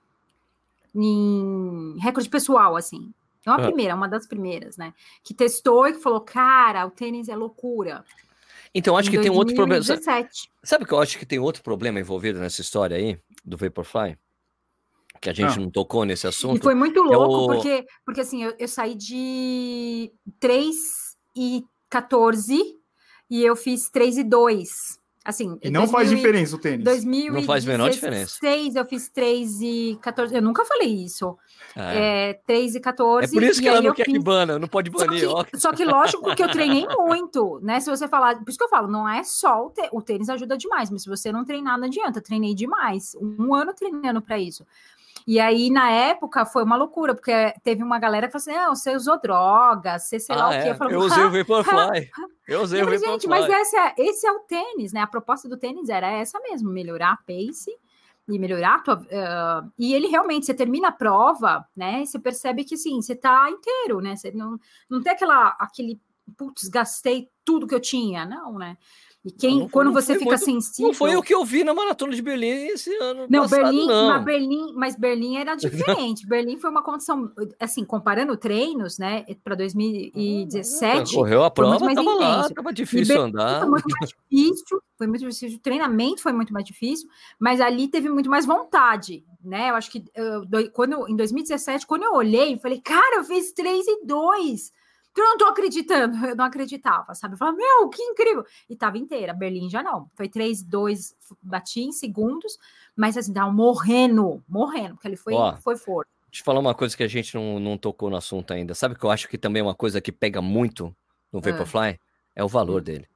[0.92, 3.12] Em recorde pessoal, assim.
[3.46, 3.62] Não a ah.
[3.62, 4.92] primeira, uma das primeiras, né?
[5.22, 8.04] Que testou e que falou: cara, o tênis é loucura.
[8.74, 9.22] Então, acho que 2017.
[9.22, 10.32] tem outro problema.
[10.62, 14.16] Sabe que eu acho que tem outro problema envolvido nessa história aí, do Vaporfly?
[15.20, 15.60] Que a gente ah.
[15.60, 16.58] não tocou nesse assunto.
[16.58, 17.46] E foi muito louco, é o...
[17.46, 20.76] porque, porque assim, eu, eu saí de 3
[21.36, 22.58] e 14
[23.28, 25.00] e eu fiz 3 e 2.
[25.22, 26.84] Assim, e não 2000, faz diferença o tênis.
[26.84, 28.38] 2016, não faz a menor diferença.
[28.74, 30.34] eu fiz 3 e 14.
[30.34, 31.36] Eu nunca falei isso.
[31.76, 32.30] É.
[32.30, 33.26] é 3 e 14.
[33.26, 34.14] É por isso que ela não quer fiz...
[34.14, 35.28] que bana, não pode banir.
[35.28, 37.80] Só que, só que, lógico que eu treinei muito, né?
[37.80, 40.56] Se você falar, por isso que eu falo, não é só o, o tênis ajuda
[40.56, 42.20] demais, mas se você não treinar, não adianta.
[42.20, 43.16] Treinei demais.
[43.20, 44.64] Um ano treinando para isso.
[45.26, 48.74] E aí, na época, foi uma loucura, porque teve uma galera que falou assim: não,
[48.74, 50.68] você usou droga, você sei lá ah, o quê.
[50.68, 50.76] É.
[50.80, 52.10] Eu, eu usei o Vaporfly.
[52.48, 53.10] Eu usei o Vaporfly.
[53.10, 55.00] Gente, mas esse é, esse é o tênis, né?
[55.00, 57.70] A proposta do tênis era essa mesmo: melhorar a pace
[58.30, 62.04] e melhorar tua, uh, e ele realmente, você termina a prova, né?
[62.04, 64.16] Você percebe que sim, você tá inteiro, né?
[64.16, 64.58] Você não,
[64.88, 66.00] não tem aquela, aquele
[66.36, 68.76] putz, gastei tudo que eu tinha, não, né?
[69.22, 70.86] E quem, não, quando você fica muito, sensível.
[70.88, 73.26] Não foi o que eu vi na maratona de Berlim esse ano.
[73.28, 74.08] Não, passado, Berlim, não.
[74.08, 76.24] Mas Berlim, mas Berlim era diferente.
[76.26, 81.14] Berlim foi uma condição, assim, comparando treinos, né, para 2017.
[81.14, 83.60] Correu a prova, foi tava lá, tava difícil andar.
[83.60, 85.58] Foi muito mais difícil, foi muito difícil.
[85.58, 87.06] O treinamento foi muito mais difícil,
[87.38, 89.68] mas ali teve muito mais vontade, né?
[89.68, 93.52] Eu acho que eu, quando, em 2017, quando eu olhei, eu falei, cara, eu fiz
[93.52, 94.79] 3 e 2
[95.20, 97.34] eu não tô acreditando, eu não acreditava, sabe?
[97.34, 98.44] Eu falava, meu, que incrível!
[98.68, 100.10] E tava inteira, Berlim já não.
[100.14, 102.58] Foi 3, 2, bati em segundos,
[102.96, 106.10] mas assim, tava morrendo, morrendo, porque ele foi, Ó, foi forte.
[106.30, 108.74] Deixa eu falar uma coisa que a gente não, não tocou no assunto ainda.
[108.74, 110.94] Sabe que eu acho que também é uma coisa que pega muito
[111.32, 111.40] no.
[111.40, 111.90] Vaporfly?
[111.90, 111.98] É,
[112.36, 112.84] é o valor hum.
[112.84, 113.08] dele.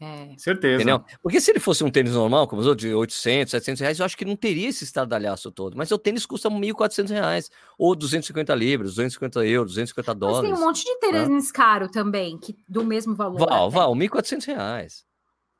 [0.00, 0.34] É.
[0.36, 0.76] Certeza.
[0.76, 1.02] Entendeu?
[1.22, 4.04] Porque se ele fosse um tênis normal, como os outros, de 800, 700 reais, eu
[4.04, 5.76] acho que não teria esse estardalhaço todo.
[5.76, 10.50] Mas o tênis custa 1.400 reais, ou 250 libras, 250 euros, 250 dólares.
[10.50, 11.50] Mas tem um monte de tênis né?
[11.54, 13.38] caro também, que, do mesmo valor.
[13.38, 13.76] Val, até.
[13.76, 15.04] Val, 1.400 reais.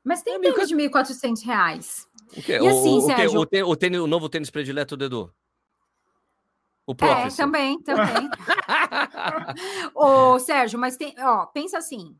[0.03, 0.77] Mas tem é tênis 1.
[0.77, 2.07] de 1.400 reais.
[2.37, 2.59] O quê?
[2.61, 3.39] E assim, o, Sérgio...
[3.39, 5.33] O, tênis, o, tênis, o novo tênis predileto do Edu?
[6.87, 8.29] O É, também, também.
[9.95, 12.15] Ô, Sérgio, mas tem, ó, pensa assim,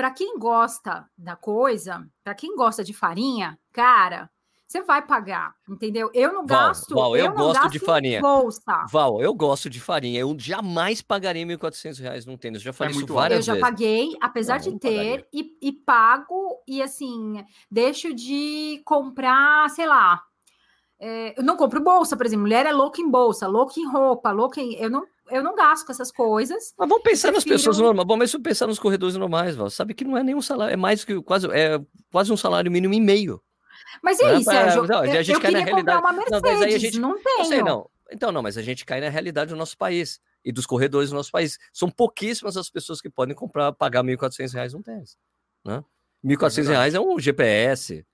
[0.00, 4.30] para quem gosta da coisa, para quem gosta de farinha, cara,
[4.66, 6.10] você vai pagar, entendeu?
[6.14, 6.94] Eu não Val, gasto.
[6.94, 8.18] Val, eu, eu gosto de farinha.
[8.22, 8.86] Bolsa.
[8.90, 10.18] Val, eu gosto de farinha.
[10.18, 12.62] Eu jamais pagaria R$ 1.400 num tênis.
[12.62, 13.48] Já falei é isso várias vezes.
[13.48, 13.70] Eu já vezes.
[13.70, 20.22] paguei, apesar não, de ter, e, e, pago, e assim, deixo de comprar, sei lá.
[20.98, 22.44] É, eu não compro bolsa, por exemplo.
[22.44, 24.76] Mulher é louca em bolsa, louca em roupa, louca em.
[24.76, 26.74] Eu não eu não gasto com essas coisas.
[26.78, 27.54] Mas vamos pensar prefiro...
[27.54, 28.06] nas pessoas normais.
[28.06, 30.76] Bom, mas se pensar nos corredores normais, Val, sabe que não é nenhum salário, é
[30.76, 33.42] mais que quase, é quase um salário mínimo e meio.
[34.02, 34.86] Mas e aí, Sérgio?
[34.86, 36.00] Não, a gente eu cai na realidade.
[36.00, 37.44] Uma Mercedes, não, mas aí a gente não tem.
[37.44, 37.90] Sei, não.
[38.12, 41.16] Então, não, mas a gente cai na realidade do nosso país e dos corredores do
[41.16, 41.58] nosso país.
[41.72, 45.16] São pouquíssimas as pessoas que podem comprar, pagar R$ 1.400 um tênis.
[45.64, 45.82] Né?
[46.24, 48.04] R$ 1.400 é, é um GPS,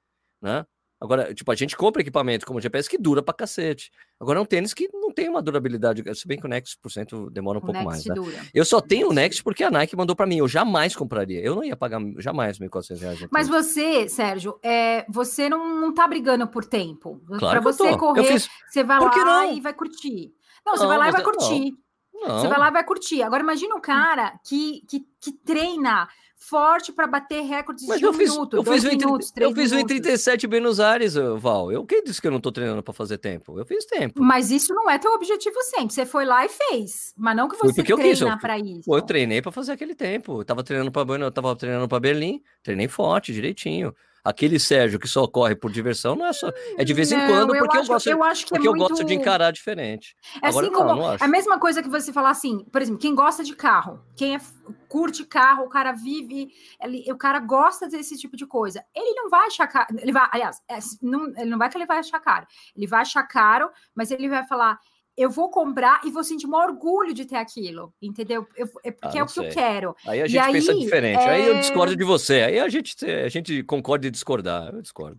[0.41, 0.67] né?
[0.99, 3.91] Agora, tipo, a gente compra equipamento como GPS que dura pra cacete.
[4.19, 6.91] Agora é um tênis que não tem uma durabilidade, se bem que o Next por
[6.91, 8.35] cento demora um o pouco Next mais.
[8.35, 8.49] Né?
[8.55, 10.39] Eu só tenho o Next porque a Nike mandou para mim.
[10.39, 11.41] Eu jamais compraria.
[11.41, 13.27] Eu não ia pagar jamais 1.400 reais.
[13.31, 17.21] Mas você, Sérgio, é, você não, não tá brigando por tempo.
[17.39, 18.49] Claro para você correr, fiz...
[18.67, 19.53] você vai lá não?
[19.55, 20.33] e vai curtir.
[20.65, 21.73] Não, você não, vai lá e vai curtir.
[22.15, 22.41] Não.
[22.41, 23.23] Você vai lá e vai curtir.
[23.23, 26.09] Agora imagina um cara que, que, que treina
[26.49, 29.57] forte para bater recordes Mas de um fiz, minuto, eu dois fiz minutos, três Eu
[29.57, 31.73] fiz o 37 Buenos Aires, Val.
[31.73, 33.59] Eu quem disse que eu não estou treinando para fazer tempo?
[33.59, 34.23] Eu fiz tempo.
[34.23, 35.93] Mas isso não é teu objetivo sempre.
[35.93, 37.13] Você foi lá e fez.
[37.17, 38.95] Mas não que você treina para isso.
[38.95, 40.41] Eu treinei para fazer aquele tempo.
[40.41, 43.95] Eu tava treinando para eu tava treinando para Berlim, treinei forte, direitinho
[44.27, 47.27] aquele Sérgio que só corre por diversão não é só é de vez em não,
[47.29, 48.83] quando porque eu, acho, eu gosto eu acho que é porque é muito...
[48.83, 50.17] eu gosto de encarar diferente.
[50.43, 53.01] É Agora, assim não, como não a mesma coisa que você falar assim por exemplo
[53.01, 54.41] quem gosta de carro quem é,
[54.89, 56.49] curte carro o cara vive
[56.83, 60.29] ele, o cara gosta desse tipo de coisa ele não vai achar caro ele vai
[60.33, 62.47] aliás é, não, ele não vai que ele vai achar caro
[62.77, 64.81] ele vai achar caro mas ele vai falar
[65.17, 68.47] eu vou comprar e vou sentir um orgulho de ter aquilo, entendeu?
[68.55, 69.97] Eu, é porque ah, é o que eu quero.
[70.07, 71.23] Aí a gente e pensa aí, diferente.
[71.23, 71.29] É...
[71.29, 72.43] Aí eu discordo de você.
[72.43, 74.75] Aí a gente, a gente concorda em discordar.
[74.75, 75.19] Eu discordo.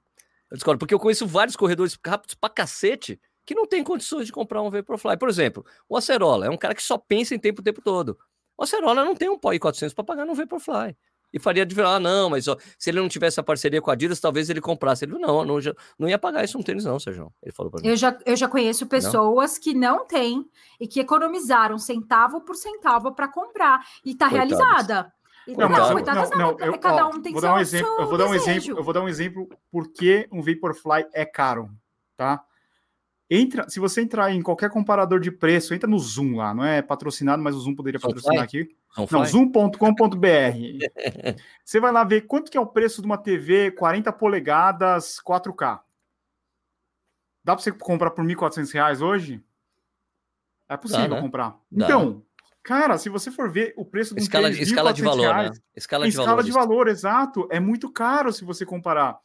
[0.52, 4.32] Eu discordo, porque eu conheço vários corredores rápidos pra cacete que não tem condições de
[4.32, 5.18] comprar um Vaporfly.
[5.18, 8.18] Por exemplo, o Acerola é um cara que só pensa em tempo o tempo todo.
[8.58, 10.96] O Acerola não tem um POI 400 para pagar no Vaporfly
[11.38, 13.94] e faria de ah, não, mas ó, se ele não tivesse a parceria com a
[13.94, 15.06] Adidas, talvez ele comprasse.
[15.06, 15.60] Ele não, não,
[15.98, 17.32] não ia pagar isso um tênis, não, Sérgio.
[17.42, 17.88] Ele falou para mim.
[17.88, 19.62] Eu já, eu já conheço pessoas não?
[19.62, 20.46] que não têm
[20.80, 24.58] e que economizaram centavo por centavo para comprar e tá Coitadas.
[24.58, 25.14] realizada.
[25.48, 28.18] Não, não, coitadas não, não, eu, cada um tem vou dar um exemplo, eu vou
[28.18, 31.70] dar um exemplo, eu vou dar um exemplo porque um Vaporfly é caro,
[32.18, 32.44] tá?
[33.30, 36.82] Entra, se você entrar em qualquer comparador de preço, entra no Zoom lá, não é
[36.82, 38.70] patrocinado, mas o Zoom poderia patrocinar aqui.
[39.12, 39.78] Não, zoom.com.br.
[41.64, 45.82] você vai lá ver quanto que é o preço de uma TV 40 polegadas 4K.
[47.44, 49.44] Dá para você comprar por R$ 1.400 hoje?
[50.70, 51.22] É possível Dá, né?
[51.22, 51.60] comprar.
[51.70, 51.86] Dá.
[51.86, 52.24] Então,
[52.64, 55.58] cara, se você for ver o preço do escala, escala de valor, reais, né?
[55.76, 56.44] Escala de escala valor.
[56.44, 59.18] de valor, exato, é muito caro se você comparar.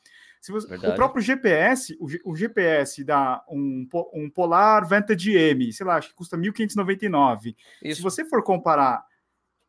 [0.43, 5.87] Se você, o próprio GPS, o, o, GPS dá um, um Polar Vantage M, sei
[5.87, 7.55] lá, acho que custa 1.599.
[7.95, 9.07] Se você for comparar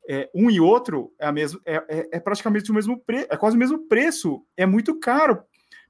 [0.09, 3.38] é, um e outro, é, a mesma, é, é, é praticamente o mesmo preço, é
[3.38, 4.43] quase o mesmo preço.
[4.57, 5.43] É muito caro.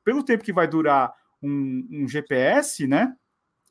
[0.04, 3.16] Pelo tempo que vai durar um, um GPS, né?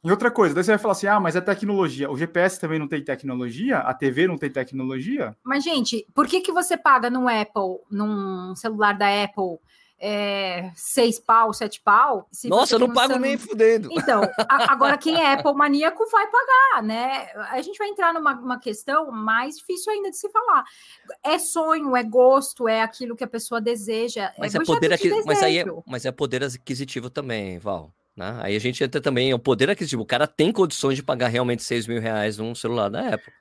[0.02, 2.10] E outra coisa, daí você vai falar assim: ah, mas é tecnologia.
[2.10, 3.80] O GPS também não tem tecnologia?
[3.80, 5.36] A TV não tem tecnologia?
[5.44, 9.58] Mas, gente, por que, que você paga no Apple, num celular da Apple,
[10.04, 12.28] é, seis pau, sete pau.
[12.46, 13.88] Nossa, eu não pago nem fudendo.
[14.02, 17.28] Então, a, agora quem é Apple maníaco vai pagar, né?
[17.50, 20.64] A gente vai entrar numa questão mais difícil ainda de se falar.
[21.22, 24.32] É sonho, é gosto, é aquilo que a pessoa deseja.
[24.36, 27.94] É mas é, é poder aqui, mas aí é, mas é poder aquisitivo também, Val.
[28.16, 28.40] Né?
[28.42, 30.02] Aí a gente entra também, é o poder aquisitivo.
[30.02, 33.32] O cara tem condições de pagar realmente 6 mil reais num celular da Apple.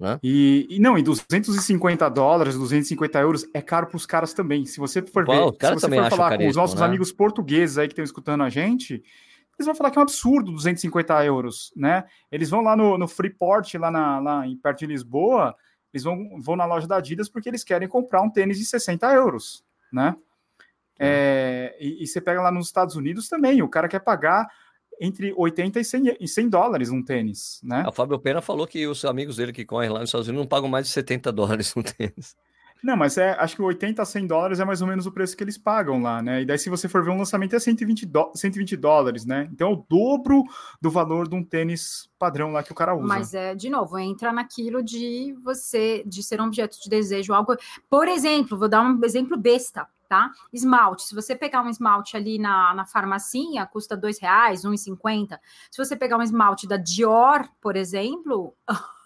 [0.00, 0.18] Né?
[0.22, 4.64] E, e, não, e 250 dólares, 250 euros é caro para os caras também.
[4.64, 6.86] Se você for ver, se você for falar com os nossos né?
[6.86, 10.52] amigos portugueses aí que estão escutando a gente, eles vão falar que é um absurdo
[10.52, 12.04] 250 euros, né?
[12.32, 15.54] Eles vão lá no, no Freeport, lá, na, lá em, perto de Lisboa,
[15.92, 19.06] eles vão, vão na loja da Adidas porque eles querem comprar um tênis de 60
[19.12, 20.16] euros, né?
[20.98, 24.48] É, e, e, você pega lá nos Estados Unidos também, o cara quer pagar
[25.00, 27.82] entre 80 e 100, e 100 dólares um tênis, né?
[27.86, 30.48] A Fábio Pena falou que os amigos dele que correm lá nos Estados Unidos não
[30.48, 32.36] pagam mais de 70 dólares um tênis.
[32.82, 35.36] Não, mas é, acho que 80 a 100 dólares é mais ou menos o preço
[35.36, 36.42] que eles pagam lá, né?
[36.42, 39.48] E daí, se você for ver um lançamento, é 120, do, 120 dólares, né?
[39.52, 40.44] Então, é o dobro
[40.80, 43.06] do valor de um tênis padrão lá que o cara usa.
[43.06, 47.54] Mas, é, de novo, entra naquilo de você, de ser um objeto de desejo, algo...
[47.88, 50.32] Por exemplo, vou dar um exemplo besta tá?
[50.52, 55.40] Esmalte, se você pegar um esmalte ali na, na farmacinha, custa reais, um e cinquenta.
[55.70, 58.56] Se você pegar um esmalte da Dior, por exemplo,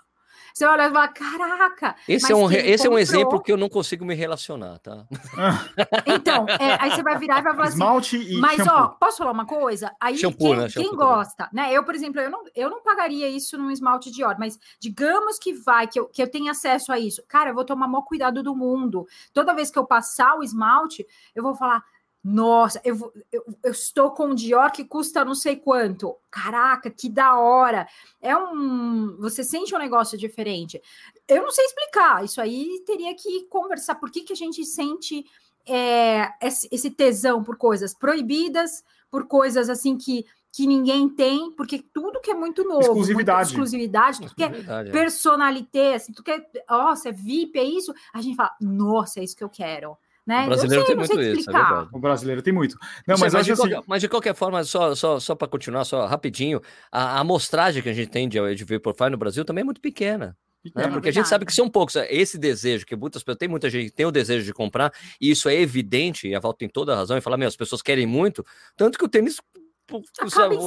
[0.55, 1.97] Você olha e fala, caraca.
[2.09, 5.05] Esse é um, esse é um exemplo que eu não consigo me relacionar, tá?
[6.07, 7.75] Então, é, aí você vai virar e vai falar assim.
[7.75, 8.73] Esmalte e Mas, shampoo.
[8.73, 9.93] ó, posso falar uma coisa?
[10.01, 10.69] Aí, shampoo, quem, né?
[10.69, 11.73] quem gosta, né?
[11.73, 15.41] Eu, por exemplo, eu não, eu não pagaria isso num esmalte de óleo, mas digamos
[15.41, 17.25] que vai, que eu, que eu tenha acesso a isso.
[17.27, 19.09] Cara, eu vou tomar o maior cuidado do mundo.
[19.33, 21.83] Toda vez que eu passar o esmalte, eu vou falar,
[22.25, 26.17] nossa, eu, eu, eu, estou com um Dior que custa não sei quanto.
[26.31, 27.87] Caraca, que da hora.
[28.19, 29.19] É um.
[29.19, 30.81] Você sente um negócio diferente.
[31.29, 32.25] Eu não sei explicar.
[32.25, 33.97] Isso aí teria que conversar.
[33.97, 35.27] Por que, que a gente sente
[35.67, 40.25] é, esse, tesão por coisas proibidas, por coisas assim que
[40.57, 45.95] que ninguém tem, porque tudo que é muito novo, exclusividade, exclusividade, tudo que é personalité,
[45.95, 49.37] assim, tudo que é, nossa, é VIP, é isso, a gente fala, nossa, é isso
[49.37, 49.99] que eu quero.
[50.27, 50.45] Né?
[50.45, 51.89] O brasileiro sei, tem muito isso, é.
[51.93, 52.79] O brasileiro tem muito.
[53.07, 53.63] Não, mas, mas, de assim...
[53.63, 56.61] qualquer, mas, de qualquer, forma, só, só, só para continuar, só rapidinho,
[56.91, 59.83] a, a amostragem que a gente tem de, de Vaporfly no Brasil também é muito
[59.83, 60.37] pequena.
[60.75, 60.89] Né?
[60.89, 61.97] Porque a gente sabe que são poucos.
[62.09, 65.31] Esse desejo, que muitas pessoas, tem muita gente que tem o desejo de comprar, e
[65.31, 67.83] isso é evidente, e a Val tem toda a razão em falar, meu, as pessoas
[67.83, 68.45] querem muito,
[68.77, 69.41] tanto que o tênis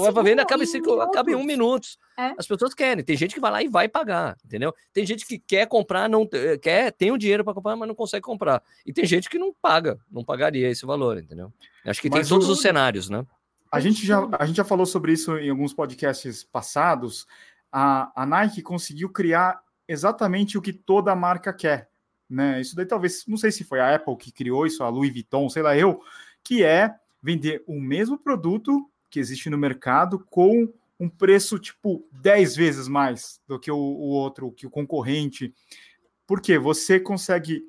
[0.02, 1.88] acaba vendo, acaba, em, cinco, acaba em um minuto.
[2.18, 2.34] É.
[2.38, 3.04] As pessoas querem.
[3.04, 4.74] Tem gente que vai lá e vai pagar, entendeu?
[4.94, 7.96] Tem gente que quer comprar, não eh, quer, tem o dinheiro para comprar, mas não
[7.96, 8.62] consegue comprar.
[8.86, 11.52] E tem gente que não paga, não pagaria esse valor, entendeu?
[11.86, 12.54] Acho que mas tem todos o...
[12.54, 13.26] os cenários, né?
[13.72, 17.28] A gente, já, a gente já falou sobre isso em alguns podcasts passados.
[17.72, 21.90] A, a Nike conseguiu criar exatamente o que toda marca quer.
[22.30, 22.62] Né?
[22.62, 25.50] Isso daí talvez, não sei se foi a Apple que criou isso, a Louis Vuitton,
[25.50, 26.02] sei lá eu,
[26.44, 32.56] que é vender o mesmo produto que existe no mercado com um preço tipo 10
[32.56, 35.52] vezes mais do que o, o outro, que o concorrente.
[36.28, 37.64] Porque você consegue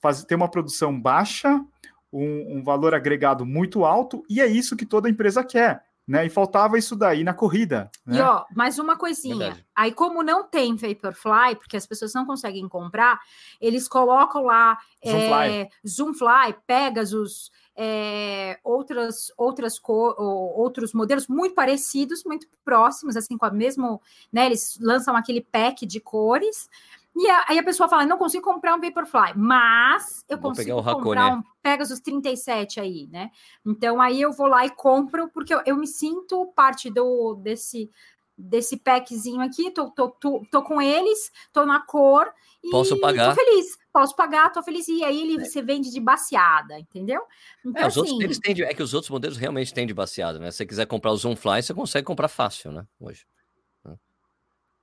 [0.00, 1.62] fazer, ter uma produção baixa,
[2.10, 5.84] um, um, valor agregado muito alto, e é isso que toda empresa quer.
[6.08, 6.24] Né?
[6.26, 7.90] E faltava isso daí na corrida.
[8.06, 8.18] Né?
[8.18, 9.36] E ó, mais uma coisinha.
[9.36, 9.66] Verdade.
[9.76, 13.20] Aí, como não tem Vaporfly, porque as pessoas não conseguem comprar,
[13.60, 17.50] eles colocam lá Zoomfly, é, Zoomfly Pegasus,
[17.82, 24.44] é, outras, outras cor, outros modelos muito parecidos, muito próximos, assim, com a mesmo, né?
[24.44, 26.68] Eles lançam aquele pack de cores.
[27.16, 31.38] E aí a pessoa fala, não consigo comprar um Vaporfly, mas eu vou consigo comprar
[31.38, 33.30] um Pegasus 37 aí, né?
[33.64, 37.90] Então aí eu vou lá e compro, porque eu, eu me sinto parte do desse
[38.36, 42.30] desse packzinho aqui, tô, tô, tô, tô com eles, tô na cor
[42.62, 43.34] e Posso pagar.
[43.34, 43.78] tô feliz.
[43.92, 44.88] Posso pagar, tô feliz.
[44.88, 45.44] E aí ele, é.
[45.44, 47.22] você vende de baseada, entendeu?
[47.64, 48.12] Então, é, os assim...
[48.12, 50.50] outros, têm, é que os outros modelos realmente têm de baseada, né?
[50.50, 52.86] Se você quiser comprar o Zoomfly, você consegue comprar fácil, né?
[52.98, 53.26] Hoje.
[53.84, 53.96] Né?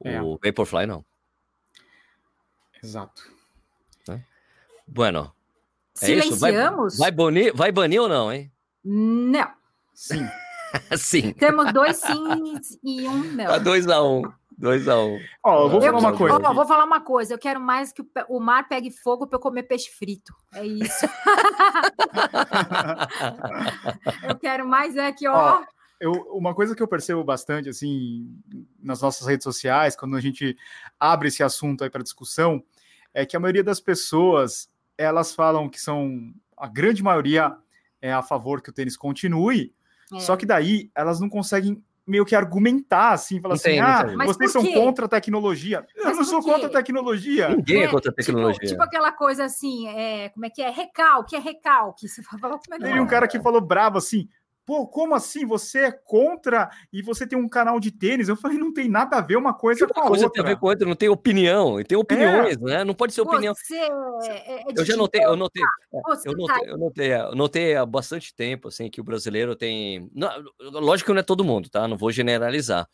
[0.03, 0.21] É.
[0.21, 1.05] O Vaporfly não.
[2.83, 3.23] Exato.
[4.07, 4.23] Né?
[4.87, 5.33] Bueno.
[6.01, 6.93] É Silenciamos?
[6.93, 7.01] Isso?
[7.01, 8.51] Vai, vai, banir, vai banir ou não, hein?
[8.83, 9.51] Não.
[9.93, 10.27] Sim.
[10.97, 11.33] sim.
[11.33, 13.51] Temos dois sims e um não.
[13.51, 14.21] A dois a um.
[14.57, 15.19] 2 a 1 um.
[15.43, 16.35] Ó, eu vou falar uma coisa.
[16.35, 17.33] Ó, vou falar uma coisa.
[17.33, 20.33] Eu quero mais que o mar pegue fogo para eu comer peixe frito.
[20.53, 21.05] É isso.
[24.27, 25.59] eu quero mais é que, ó.
[25.59, 25.63] ó
[25.99, 28.29] eu, uma coisa que eu percebo bastante, assim,
[28.81, 30.55] nas nossas redes sociais, quando a gente
[30.99, 32.63] abre esse assunto aí para discussão,
[33.13, 37.55] é que a maioria das pessoas, elas falam que são, a grande maioria
[38.01, 39.73] é a favor que o tênis continue,
[40.13, 40.19] é.
[40.19, 44.65] só que daí elas não conseguem meio que argumentar, assim, falar assim, ah, vocês são
[44.65, 45.85] contra a tecnologia.
[45.97, 47.49] Mas eu não sou contra a tecnologia.
[47.49, 48.59] Ninguém é, é contra a tipo, tecnologia.
[48.61, 50.69] Tipo, tipo, aquela coisa assim, é, como é que é?
[50.69, 52.07] Recalque, é recalque.
[52.07, 54.29] Você fala, como é que Teve um cara que falou bravo assim,
[54.67, 55.45] Pô, como assim?
[55.45, 58.27] Você é contra e você tem um canal de tênis?
[58.27, 60.43] Eu falei, não tem nada a ver uma coisa com a coisa outra.
[60.43, 62.59] Tem a ver com a outra, não tem opinião, tem opiniões, é.
[62.59, 62.83] né?
[62.83, 63.55] Não pode ser opinião.
[63.55, 65.63] Você é eu já notei, eu notei,
[66.25, 70.29] eu notei, eu notei, eu notei há bastante tempo assim que o brasileiro tem, não,
[70.59, 71.87] lógico que não é todo mundo, tá?
[71.87, 72.89] Não vou generalizar,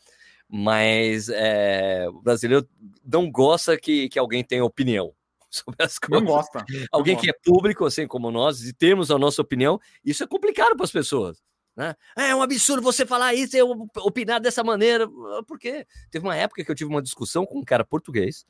[0.48, 2.70] mas é, o brasileiro
[3.04, 5.12] não gosta que, que alguém tenha opinião
[5.50, 6.24] sobre as coisas.
[6.24, 6.64] Não gosta.
[6.92, 7.42] Alguém não que gosta.
[7.42, 10.92] é público, assim como nós, e temos a nossa opinião, isso é complicado para as
[10.92, 11.42] pessoas.
[11.76, 11.96] Né?
[12.16, 15.06] É um absurdo você falar isso, eu opinar dessa maneira.
[15.06, 15.88] Ah, por quê?
[16.12, 18.46] Teve uma época que eu tive uma discussão com um cara português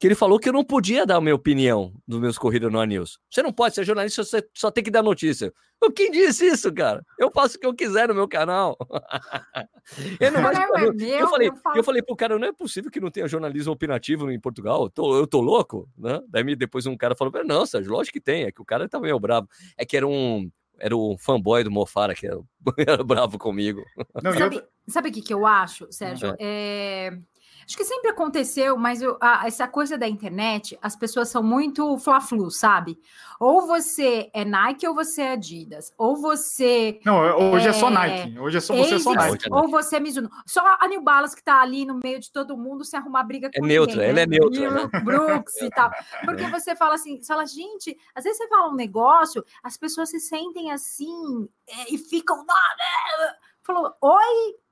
[0.00, 2.82] que ele falou que eu não podia dar a minha opinião dos meus corridas no
[2.82, 3.18] News.
[3.30, 5.52] Você não pode ser jornalista, você só tem que dar notícia.
[5.94, 7.04] Quem disse isso, cara?
[7.18, 8.78] Eu faço o que eu quiser no meu canal.
[10.18, 13.10] eu, não, eu, eu, falei, eu, eu falei pro cara, não é possível que não
[13.10, 14.84] tenha jornalismo opinativo em Portugal.
[14.84, 16.18] Eu tô, eu tô louco, né?
[16.28, 18.44] Daí depois um cara falou, não, Sérgio, lógico que tem.
[18.44, 19.48] É que o cara tá meio bravo.
[19.76, 20.50] É que era um
[20.80, 22.40] era o fanboy do Mofara que era,
[22.78, 23.82] era bravo comigo.
[24.22, 24.32] Não,
[24.88, 26.34] sabe, o que, que eu acho, Sérgio?
[26.38, 27.10] É.
[27.10, 27.18] É,
[27.70, 31.96] Acho que sempre aconteceu, mas eu, a, essa coisa da internet, as pessoas são muito
[31.98, 32.98] fla-flu, sabe?
[33.38, 35.92] Ou você é Nike ou você é Adidas.
[35.96, 36.98] Ou você.
[37.06, 37.20] Não,
[37.52, 38.36] hoje é, é só Nike.
[38.40, 39.44] Hoje é só você é só Nike.
[39.52, 40.28] Ou você é Mizuno.
[40.44, 43.46] Só a New Balance que tá ali no meio de todo mundo se arrumar briga
[43.54, 44.36] é com É neutra, ela é né?
[44.36, 44.68] neutra.
[44.68, 45.00] Né?
[45.04, 45.92] Brooks e tal.
[46.26, 50.10] Porque você fala assim, você fala, gente, às vezes você fala um negócio, as pessoas
[50.10, 52.36] se sentem assim é, e ficam.
[52.38, 53.34] Né?
[53.62, 54.69] Falou, oi, é,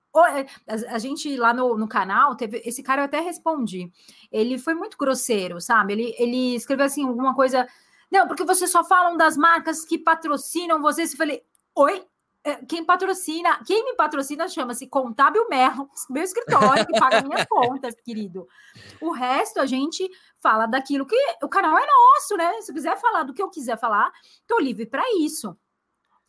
[0.89, 3.93] a, gente lá no, no canal teve esse cara eu até respondi.
[4.33, 5.93] Ele foi muito grosseiro, sabe?
[5.93, 7.69] Ele, ele escreveu assim alguma coisa.
[8.11, 11.13] Não, porque vocês só falam das marcas que patrocinam vocês.
[11.13, 11.43] Eu falei,
[11.75, 12.05] oi?
[12.45, 17.95] É, quem patrocina, quem me patrocina chama-se Contábil Merlo, meu escritório que paga minhas contas,
[18.03, 18.47] querido.
[19.01, 20.09] O resto a gente
[20.41, 22.63] fala daquilo que o canal é nosso, né?
[22.63, 24.11] Se quiser falar do que eu quiser falar,
[24.47, 25.57] tô livre para isso.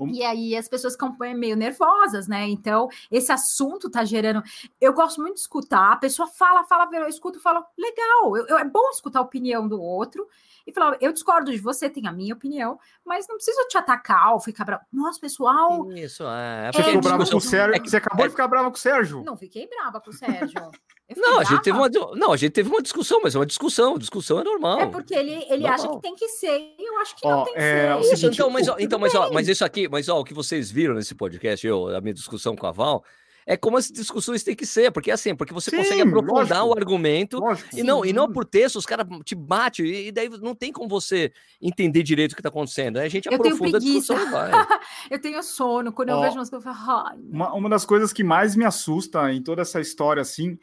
[0.08, 2.48] E aí as pessoas ficam meio nervosas, né?
[2.48, 4.42] Então, esse assunto tá gerando.
[4.80, 8.58] Eu gosto muito de escutar, a pessoa fala, fala, eu escuto, falo, legal, eu, eu,
[8.58, 10.28] é bom escutar a opinião do outro
[10.66, 14.34] e falar, eu discordo de você, tem a minha opinião, mas não precisa te atacar
[14.34, 14.84] ou ficar bravo.
[14.92, 15.92] Nossa, pessoal.
[15.92, 16.72] Isso, é.
[16.72, 17.76] Você ficou brava com o Sérgio.
[17.76, 17.90] É que...
[17.90, 19.24] Você acabou de ficar brava com o Sérgio.
[19.24, 20.72] Não fiquei brava com o Sérgio.
[21.18, 23.98] Não, a gente teve uma, não, a gente teve uma discussão, mas é uma discussão,
[23.98, 24.80] discussão é normal.
[24.80, 27.44] É porque ele, ele acha que tem que ser, e eu acho que ó, não
[27.46, 28.14] tem que é, ser.
[28.14, 30.70] Isso, então, mas, ó, então, mas, ó, mas isso aqui, mas ó, o que vocês
[30.70, 33.04] viram nesse podcast, eu, a minha discussão com a Val,
[33.50, 36.64] é como as discussões têm que ser, porque é assim, porque você Sim, consegue aprofundar
[36.64, 40.12] lógico, o argumento lógico, e não, e não por texto, os caras te batem, e
[40.12, 42.98] daí não tem como você entender direito o que está acontecendo.
[42.98, 44.52] Aí a gente eu aprofunda a discussão e vai.
[45.10, 48.14] eu tenho sono, quando Ó, eu vejo umas coisas, eu falo, uma, uma das coisas
[48.14, 50.60] que mais me assusta em toda essa história, assim,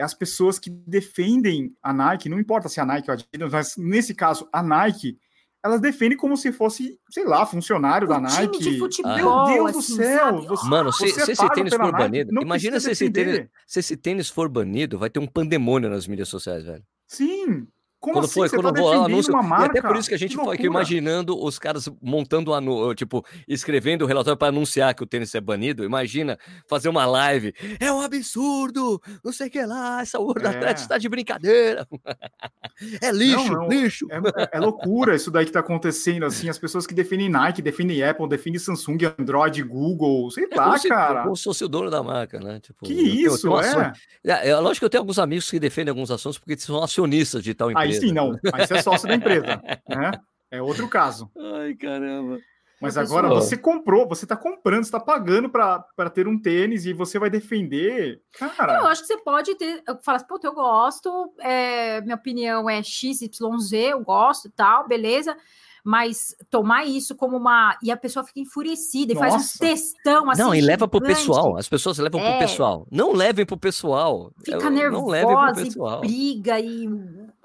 [0.00, 3.52] é as pessoas que defendem a Nike, não importa se a Nike ou a Adidas,
[3.52, 5.18] mas nesse caso, a Nike,
[5.62, 8.58] elas defendem como se fosse, sei lá, funcionário o da Nike.
[8.58, 10.42] De futebol, Meu Deus assim, do céu!
[10.42, 13.94] Você, Mano, se, se esse tênis for banido, Nike, imagina se esse, tênis, se esse
[13.94, 16.82] tênis for banido, vai ter um pandemônio nas mídias sociais, velho.
[17.06, 17.66] Sim,
[18.00, 18.34] como quando assim?
[18.34, 19.30] foi, quando tá o anúncio.
[19.32, 22.50] E até por isso que a gente foi imaginando os caras montando,
[22.94, 25.84] tipo, escrevendo o relatório para anunciar que o tênis é banido.
[25.84, 27.52] Imagina fazer uma live.
[27.78, 29.00] É um absurdo!
[29.22, 30.48] Não sei o que lá, essa World é.
[30.48, 31.86] Athletics está de brincadeira.
[33.02, 34.06] é lixo, não, não, lixo.
[34.10, 36.48] É, é, loucura isso daí que tá acontecendo, assim.
[36.48, 41.34] As pessoas que definem Nike, definem Apple, definem Samsung, Android, Google, sei é lá, cara.
[41.34, 42.60] Se fosse o dono da marca, né?
[42.60, 43.92] Tipo, que isso, tenho, é?
[44.24, 44.48] é?
[44.48, 44.56] é?
[44.56, 47.70] Lógico que eu tenho alguns amigos que defendem alguns assuntos porque são acionistas de tal
[47.70, 48.38] empresa aí sim, não.
[48.52, 50.12] Aí você é sócio da empresa, né?
[50.50, 51.30] É outro caso.
[51.36, 52.38] Ai, caramba.
[52.80, 57.18] Mas agora você comprou, você está comprando, está pagando para ter um tênis e você
[57.18, 58.22] vai defender.
[58.56, 58.78] Cara.
[58.78, 59.82] Eu acho que você pode ter.
[59.86, 64.88] Eu falo assim, pô, eu gosto, é, minha opinião é XYZ, eu gosto e tal,
[64.88, 65.36] beleza.
[65.84, 67.76] Mas tomar isso como uma.
[67.82, 69.30] E a pessoa fica enfurecida e Nossa.
[69.30, 70.42] faz um textão assim.
[70.42, 71.56] Não, e leva pro pessoal.
[71.56, 72.30] As pessoas levam é.
[72.30, 72.86] pro pessoal.
[72.90, 74.32] Não levem pro pessoal.
[74.44, 76.04] Fica nervosa, não levem pro pessoal.
[76.04, 76.88] E briga e.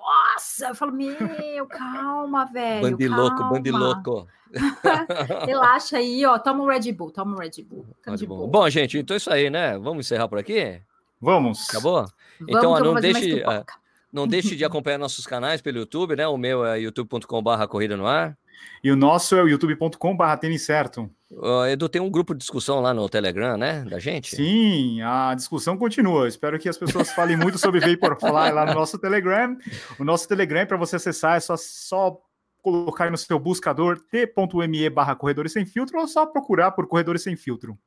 [0.05, 2.91] Nossa, eu falo, meu, calma, velho.
[2.91, 4.27] Bandiloco, bandiloco.
[5.45, 6.37] Relaxa aí, ó.
[6.37, 7.85] Toma um Red Bull, toma um Red Bull.
[8.05, 8.47] Red Bull.
[8.47, 9.77] Bom, gente, então é isso aí, né?
[9.79, 10.79] Vamos encerrar por aqui?
[11.19, 11.67] Vamos.
[11.69, 12.05] Acabou?
[12.39, 13.65] Vamos, então, não deixe, ah,
[14.13, 16.27] não deixe de acompanhar nossos canais pelo YouTube, né?
[16.27, 18.37] O meu é youtube.com/barra corrida no ar.
[18.83, 21.09] E o nosso é o youtube.com/barra tênis certo.
[21.31, 23.83] Uh, Edu, tem um grupo de discussão lá no Telegram, né?
[23.89, 24.35] Da gente?
[24.35, 26.27] Sim, a discussão continua.
[26.27, 29.57] Espero que as pessoas falem muito sobre Vaporfly lá no nosso Telegram.
[29.99, 32.17] O nosso Telegram, para você acessar, é só, só
[32.61, 37.35] colocar no seu buscador t.me barra corredores sem filtro ou só procurar por corredores sem
[37.35, 37.77] filtro.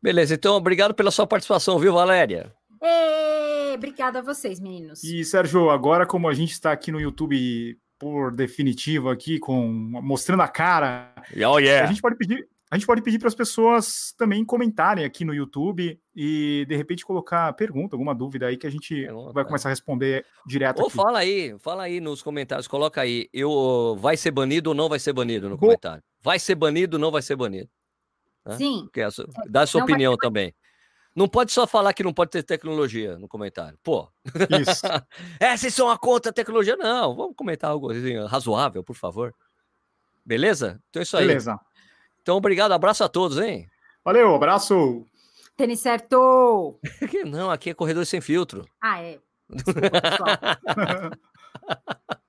[0.00, 2.52] Beleza, então obrigado pela sua participação, viu, Valéria?
[2.82, 5.04] Ei, obrigada a vocês, meninos.
[5.04, 9.64] E Sérgio, agora como a gente está aqui no YouTube por definitivo aqui, com
[10.02, 11.14] mostrando a cara,
[11.46, 11.84] oh, yeah.
[11.84, 15.34] a gente pode pedir, a gente pode pedir para as pessoas também comentarem aqui no
[15.34, 19.72] YouTube e de repente colocar pergunta, alguma dúvida aí que a gente vai começar a
[19.72, 20.78] responder direto.
[20.78, 20.96] Ou aqui.
[20.96, 24.98] fala aí, fala aí nos comentários, coloca aí, eu vai ser banido ou não vai
[24.98, 26.02] ser banido no comentário.
[26.22, 27.68] Vai ser banido ou não vai ser banido?
[28.42, 28.56] Né?
[28.56, 28.88] Sim.
[28.96, 30.54] É a sua, dá a sua não opinião também.
[31.14, 33.78] Não pode só falar que não pode ter tecnologia no comentário.
[33.82, 34.08] Pô.
[34.58, 34.86] Isso.
[35.38, 36.74] é, vocês são a contra tecnologia.
[36.74, 39.34] Não, vamos comentar algo assim, razoável, por favor.
[40.24, 40.80] Beleza?
[40.88, 41.26] Então é isso aí.
[41.26, 41.60] Beleza.
[42.22, 43.68] Então, obrigado, abraço a todos, hein?
[44.04, 45.04] Valeu, abraço!
[45.56, 46.78] Tênis certo!
[47.26, 48.64] Não, aqui é corredor sem filtro.
[48.80, 49.18] Ah, é.
[49.50, 50.28] Desculpa, pessoal.